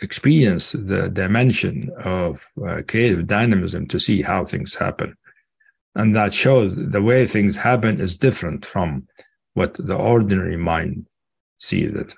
[0.00, 5.16] experience the dimension of uh, creative dynamism to see how things happen.
[5.94, 9.08] And that shows the way things happen is different from
[9.54, 11.06] what the ordinary mind
[11.58, 12.14] sees it,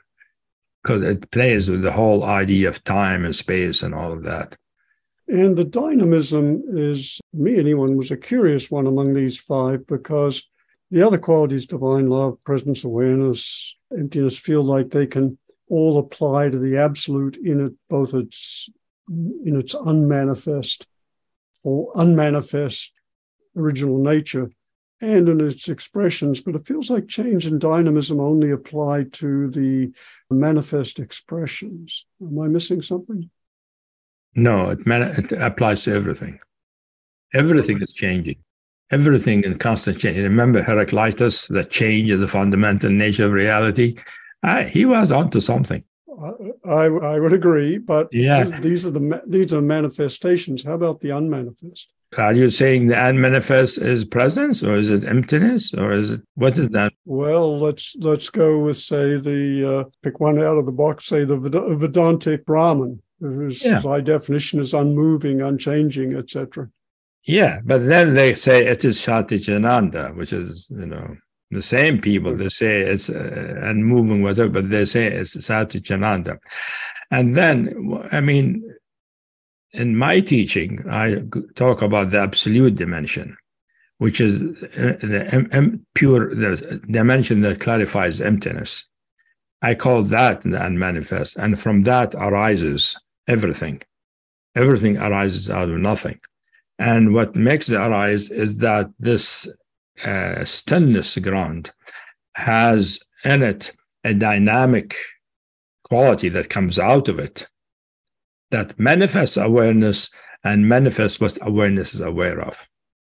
[0.82, 4.56] because it plays with the whole idea of time and space and all of that.
[5.28, 10.46] And the dynamism is, me anyone, was a curious one among these five because
[10.90, 15.38] the other qualities, divine love, presence, awareness, emptiness, feel like they can
[15.68, 18.68] all apply to the absolute in it, both its
[19.08, 20.86] in its unmanifest
[21.64, 22.92] or unmanifest
[23.56, 24.50] original nature
[25.00, 29.92] and in its expressions, but it feels like change and dynamism only apply to the
[30.30, 32.04] manifest expressions.
[32.20, 33.30] Am I missing something?
[34.34, 36.38] No, it, it applies to everything.
[37.34, 38.36] Everything is changing.
[38.90, 40.18] Everything in constant change.
[40.18, 43.96] Remember Heraclitus, the change of the fundamental nature of reality?
[44.42, 45.84] Uh, he was onto something.
[46.66, 48.44] I, I would agree, but yeah.
[48.44, 50.62] these are the these are manifestations.
[50.62, 51.88] How about the unmanifest?
[52.18, 56.58] Are you saying the unmanifest is presence, or is it emptiness, or is it what
[56.58, 56.92] is that?
[57.04, 61.06] Well, let's let's go with say the uh, pick one out of the box.
[61.06, 63.80] Say the Vedantic Brahman, whose yeah.
[63.82, 66.68] by definition is unmoving, unchanging, etc.
[67.24, 71.16] Yeah, but then they say it is Satchidananda, which is you know
[71.50, 76.38] the same people they say it's uh, moving whatever but they say it's satchitananda
[77.10, 77.74] and then
[78.12, 78.62] i mean
[79.72, 81.20] in my teaching i
[81.56, 83.36] talk about the absolute dimension
[84.00, 88.88] which is uh, the pure the dimension that clarifies emptiness.
[89.60, 92.96] I call that the unmanifest and from that arises
[93.28, 93.82] everything.
[94.56, 96.18] Everything arises out of nothing
[96.80, 99.46] and what makes it arise is that this
[100.02, 101.70] uh, stillness ground
[102.34, 103.72] has in it
[104.02, 104.96] a dynamic
[105.84, 107.46] quality that comes out of it
[108.50, 110.10] that manifests awareness
[110.42, 112.66] and manifests what awareness is aware of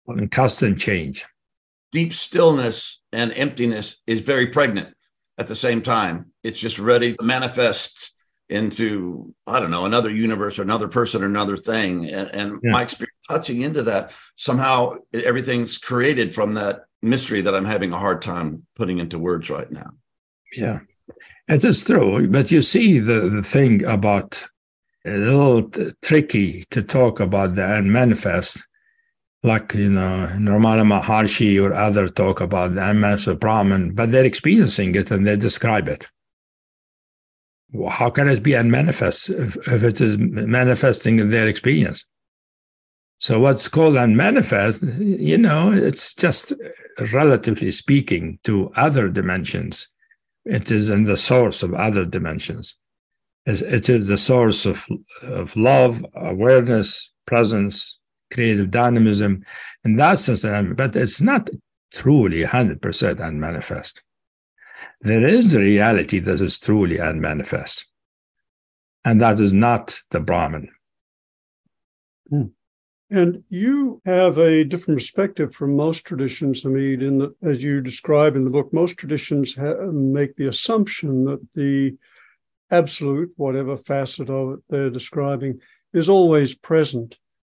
[0.09, 1.25] in constant change.
[1.93, 4.93] Deep stillness and emptiness is very pregnant
[5.37, 6.33] at the same time.
[6.43, 8.11] It's just ready to manifest
[8.49, 12.09] into, I don't know, another universe or another person or another thing.
[12.09, 12.71] And, and yeah.
[12.71, 17.99] my experience touching into that, somehow everything's created from that mystery that I'm having a
[17.99, 19.91] hard time putting into words right now.
[20.55, 20.79] Yeah,
[21.47, 22.27] it is true.
[22.27, 24.45] But you see, the, the thing about
[25.05, 28.65] a little t- tricky to talk about the unmanifest,
[29.41, 34.95] like, you know, Ramana Maharshi or other talk about the unmanifest Brahman, but they're experiencing
[34.95, 36.07] it and they describe it.
[37.73, 42.05] Well, how can it be unmanifest if, if it is manifesting in their experience?
[43.17, 46.53] So what's called unmanifest, you know, it's just
[47.13, 49.87] relatively speaking to other dimensions.
[50.45, 52.75] It is in the source of other dimensions.
[53.45, 54.87] It is the source of,
[55.23, 57.97] of love, awareness, presence,
[58.31, 59.43] creative dynamism.
[59.83, 61.49] In that sense, but it's not
[61.91, 64.01] truly 100% unmanifest.
[65.03, 67.87] There is a reality that is truly unmanifest.
[69.03, 70.69] And that is not the Brahman.
[72.29, 72.43] Hmm.
[73.09, 78.37] And you have a different perspective from most traditions, Hameed, in that, as you describe
[78.37, 81.97] in the book, most traditions ha- make the assumption that the
[82.71, 85.59] absolute, whatever facet of it they're describing,
[85.93, 87.17] is always present.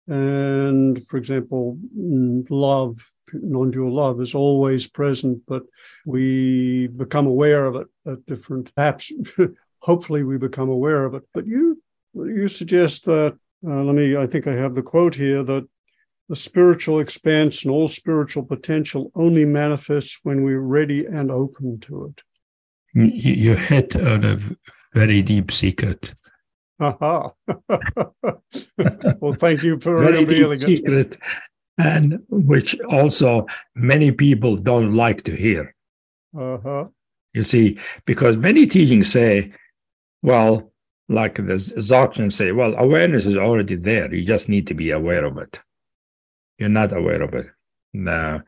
[0.08, 5.62] And for example, mm, love, non dual love, is always present, but
[6.06, 9.10] we become aware of it at different, perhaps,
[9.78, 11.22] hopefully, we become aware of it.
[11.32, 11.82] But you
[12.14, 15.66] you suggest that uh, let me, I think I have the quote here that
[16.28, 22.06] the spiritual expanse and all spiritual potential only manifests when we're ready and open to
[22.06, 22.22] it.
[22.94, 24.38] You hit on a
[24.94, 26.14] very deep secret.
[26.80, 27.30] Aha.
[29.20, 31.16] well, thank you for very revealing deep secret,
[31.78, 35.74] and which also many people don't like to hear.
[36.36, 36.86] Uh-huh.
[37.32, 39.52] You see, because many teachings say,
[40.22, 40.72] well,
[41.08, 44.12] like the Dzogchen say, well, awareness is already there.
[44.14, 45.60] You just need to be aware of it.
[46.58, 47.46] You're not aware of it.
[47.92, 48.42] The,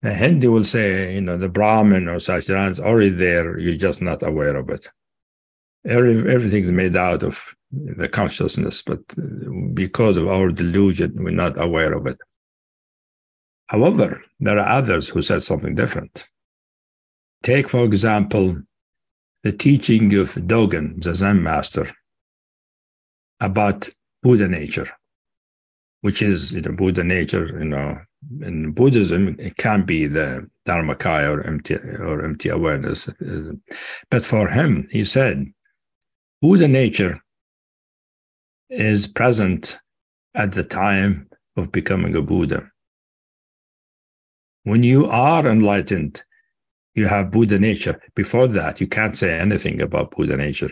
[0.00, 3.58] the Hindu will say, you know, the Brahman or Satchidananda is already there.
[3.58, 4.88] You're just not aware of it.
[5.86, 9.00] Every, everything's made out of the consciousness, but
[9.74, 12.18] because of our delusion, we're not aware of it.
[13.72, 16.28] However, there are others who said something different.
[17.42, 18.62] Take, for example,
[19.44, 21.86] the teaching of Dogen, the Zen master,
[23.40, 23.88] about
[24.22, 24.88] Buddha nature,
[26.02, 27.98] which is you know, Buddha nature, you know,
[28.42, 33.08] in Buddhism, it can be the Dharmakaya or empty or empty awareness.
[34.10, 35.50] But for him, he said,
[36.42, 37.22] Buddha nature
[38.68, 39.80] is present
[40.34, 42.70] at the time of becoming a Buddha.
[44.64, 46.22] When you are enlightened,
[46.94, 48.00] you have Buddha nature.
[48.14, 50.70] Before that, you can't say anything about Buddha nature,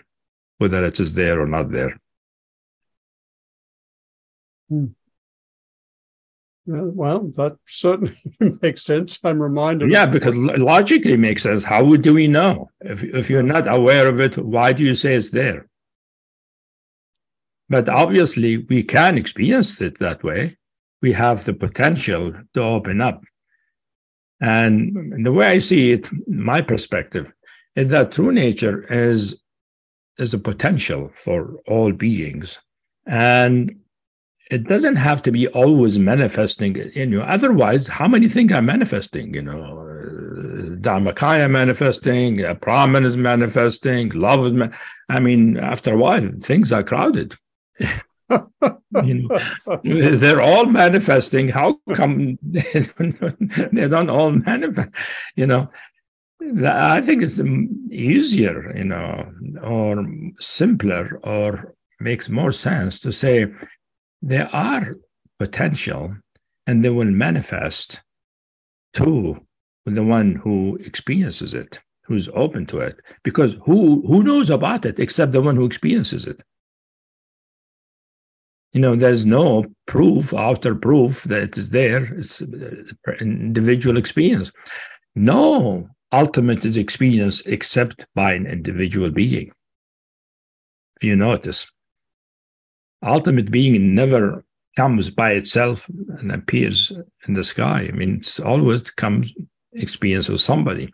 [0.59, 1.99] whether it is there or not there.
[4.69, 4.87] Hmm.
[6.67, 8.17] well, that certainly
[8.63, 9.19] makes sense.
[9.25, 9.91] I'm reminded.
[9.91, 11.65] Yeah, because logically makes sense.
[11.65, 14.39] How do we know if if you're not aware of it?
[14.39, 15.67] Why do you say it's there?
[17.69, 20.59] But obviously, we can experience it that way.
[21.03, 23.23] We have the potential to open up.
[24.41, 27.31] And the way I see it, my perspective,
[27.77, 29.41] is that true nature is,
[30.19, 32.59] is a potential for all beings.
[33.07, 33.81] And
[34.51, 37.23] it doesn't have to be always manifesting in you.
[37.23, 39.35] Otherwise, how many things are manifesting?
[39.35, 39.81] You know,
[40.81, 44.53] Dharmakaya manifesting, Brahman is manifesting, love is.
[44.53, 44.69] Ma-
[45.09, 47.35] I mean, after a while, things are crowded.
[49.03, 49.39] you know,
[50.17, 51.49] they're all manifesting.
[51.49, 54.91] How come they don't all manifest?
[55.37, 55.71] You know,
[56.65, 57.41] I think it's
[57.91, 59.31] easier, you know,
[59.63, 60.07] or
[60.39, 63.47] simpler, or makes more sense to say
[64.23, 64.97] there are
[65.39, 66.15] potential,
[66.67, 68.03] and they will manifest
[68.95, 69.39] to
[69.87, 73.01] the one who experiences it, who's open to it.
[73.23, 76.41] Because who who knows about it except the one who experiences it?
[78.73, 82.15] You know there's no proof outer proof that it's there.
[82.15, 84.53] It's uh, individual experience.
[85.15, 89.51] No ultimate is experienced except by an individual being.
[90.97, 91.67] If you notice
[93.03, 94.45] ultimate being never
[94.77, 96.93] comes by itself and appears
[97.27, 97.89] in the sky.
[97.89, 99.33] I mean it's always comes
[99.73, 100.93] experience of somebody.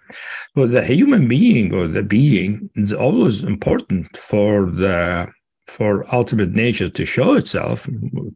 [0.54, 5.28] But the human being or the being is always important for the
[5.66, 7.88] for ultimate nature to show itself,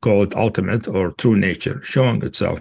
[0.02, 2.60] call it ultimate or true nature, showing itself,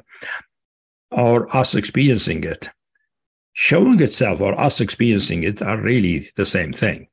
[1.12, 2.70] or us experiencing it.
[3.54, 7.08] Showing itself or us experiencing it are really the same thing,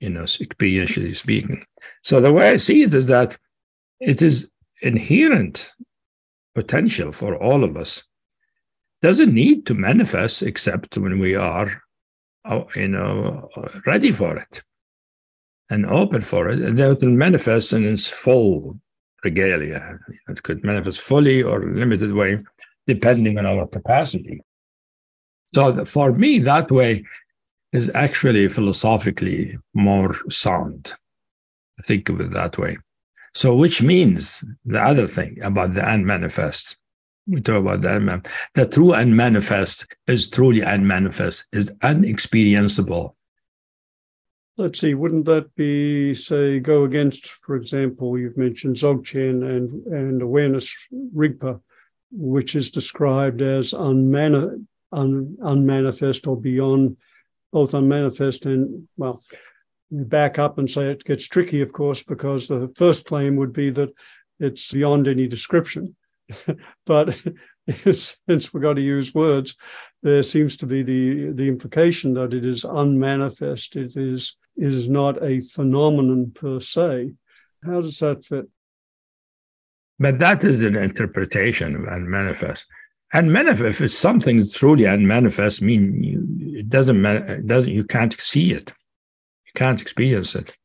[0.00, 1.64] you know, experientially speaking.
[2.02, 3.36] So the way I see it is that
[4.00, 4.50] it is
[4.82, 5.72] inherent
[6.54, 8.02] potential for all of us.
[9.02, 11.82] Doesn't need to manifest except when we are,
[12.46, 13.48] uh, you know,
[13.86, 14.62] ready for it
[15.70, 18.78] and open for it, and then it will manifest in its full
[19.22, 19.98] regalia.
[20.28, 22.38] It could manifest fully or limited way,
[22.86, 24.42] depending on our capacity.
[25.54, 27.04] So for me, that way
[27.72, 30.92] is actually philosophically more sound.
[31.82, 32.76] Think of it that way.
[33.34, 36.76] So, which means the other thing about the unmanifest.
[37.26, 38.34] We talk about the unmanifest.
[38.54, 43.14] The true unmanifest is truly unmanifest, is unexperienciable
[44.56, 50.22] let's see, wouldn't that be, say, go against, for example, you've mentioned Dzogchen and, and
[50.22, 50.74] awareness
[51.14, 51.60] Rigpa,
[52.10, 56.96] which is described as unmani- un, unmanifest or beyond
[57.52, 59.22] both unmanifest and, well,
[59.90, 63.70] back up and say it gets tricky, of course, because the first claim would be
[63.70, 63.90] that
[64.38, 65.96] it's beyond any description.
[66.86, 67.18] but
[67.92, 69.56] since we've got to use words,
[70.02, 73.76] there seems to be the, the implication that it is unmanifest.
[73.76, 77.12] It is is not a phenomenon per se.
[77.64, 78.48] How does that fit?
[79.98, 82.66] But that is an interpretation of unmanifest.
[83.12, 85.62] Unmanifest is something truly unmanifest.
[85.62, 87.40] Mean you, it doesn't matter.
[87.42, 88.72] doesn't you can't see it.
[89.46, 90.56] You can't experience it.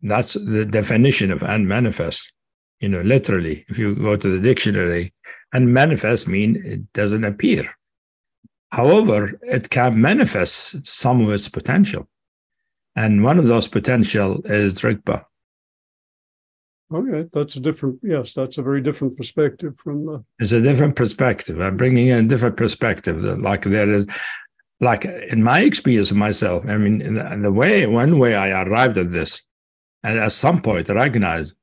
[0.00, 2.32] That's the definition of unmanifest.
[2.80, 5.12] You know, literally, if you go to the dictionary,
[5.52, 7.68] unmanifest mean it doesn't appear.
[8.70, 12.08] However, it can manifest some of its potential.
[12.94, 15.24] And one of those potential is Rigpa.
[16.94, 20.24] Okay, oh, that's a different, yes, that's a very different perspective from the.
[20.40, 21.58] It's a different perspective.
[21.58, 23.24] I'm bringing in a different perspective.
[23.24, 24.06] Like there is,
[24.80, 28.34] like in my experience of myself, I mean, in the, in the way, one way
[28.34, 29.40] I arrived at this,
[30.02, 31.54] and at some point I recognize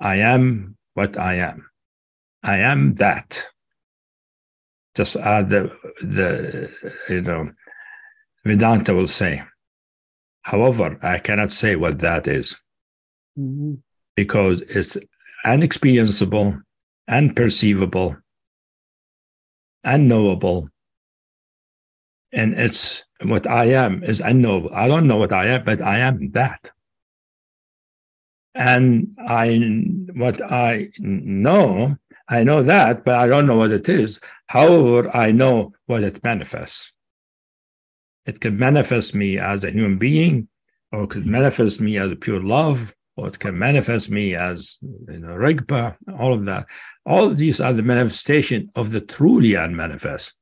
[0.00, 1.70] I am what I am.
[2.42, 3.48] I am that.
[4.94, 6.70] Just add the, the,
[7.08, 7.52] you know,
[8.44, 9.42] Vedanta will say,
[10.48, 12.56] However, I cannot say what that is
[13.38, 13.74] mm-hmm.
[14.16, 14.96] because it's
[15.44, 16.58] unexperiencable,
[17.06, 18.16] unperceivable,
[19.84, 20.70] unknowable.
[22.32, 24.70] And it's what I am is unknowable.
[24.72, 26.70] I don't know what I am, but I am that.
[28.54, 29.58] And I,
[30.14, 31.94] what I know,
[32.26, 34.18] I know that, but I don't know what it is.
[34.46, 36.94] However, I know what it manifests.
[38.28, 40.48] It could manifest me as a human being,
[40.92, 44.76] or it could manifest me as a pure love, or it can manifest me as
[44.82, 46.66] you know, Rigpa, all of that.
[47.06, 50.34] All of these are the manifestation of the truly unmanifest.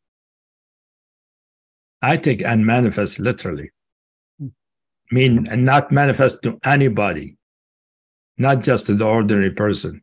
[2.03, 3.70] I take unmanifest literally.
[4.43, 4.49] I
[5.12, 7.37] mean, and not manifest to anybody,
[8.37, 10.03] not just to the ordinary person.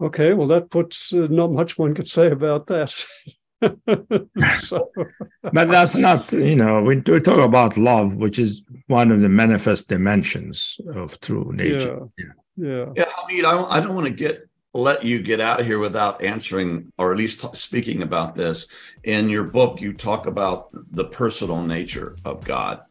[0.00, 2.94] Okay, well, that puts uh, not much one could say about that.
[4.62, 4.90] so.
[5.52, 9.28] but that's not, you know, we, we talk about love, which is one of the
[9.28, 12.08] manifest dimensions of true nature.
[12.16, 12.24] Yeah.
[12.56, 12.86] Yeah.
[12.96, 13.04] Yeah.
[13.04, 16.22] Hameed, I don't, I don't want to get let you get out of here without
[16.22, 18.66] answering or at least t- speaking about this.
[19.04, 22.82] In your book, you talk about the personal nature of God.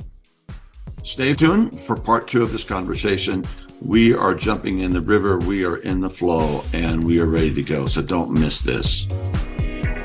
[1.03, 3.43] Stay tuned for part two of this conversation.
[3.82, 7.51] We are jumping in the river, we are in the flow, and we are ready
[7.55, 7.88] to go.
[7.88, 9.07] So don't miss this.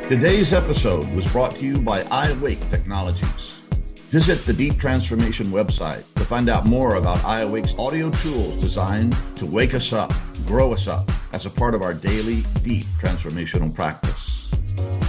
[0.09, 3.59] Today's episode was brought to you by iAwake Technologies.
[4.07, 9.45] Visit the Deep Transformation website to find out more about iAwake's audio tools designed to
[9.45, 10.13] wake us up,
[10.47, 14.49] grow us up as a part of our daily deep transformational practice.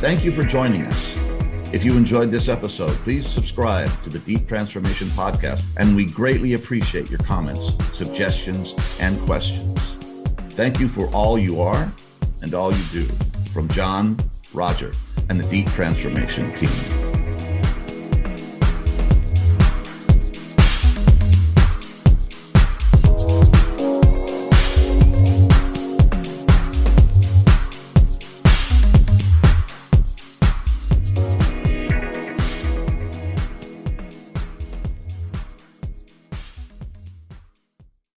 [0.01, 1.15] Thank you for joining us.
[1.71, 6.53] If you enjoyed this episode, please subscribe to the Deep Transformation Podcast, and we greatly
[6.53, 9.95] appreciate your comments, suggestions, and questions.
[10.55, 11.93] Thank you for all you are
[12.41, 13.07] and all you do.
[13.53, 14.17] From John,
[14.53, 14.93] Roger,
[15.29, 17.06] and the Deep Transformation team.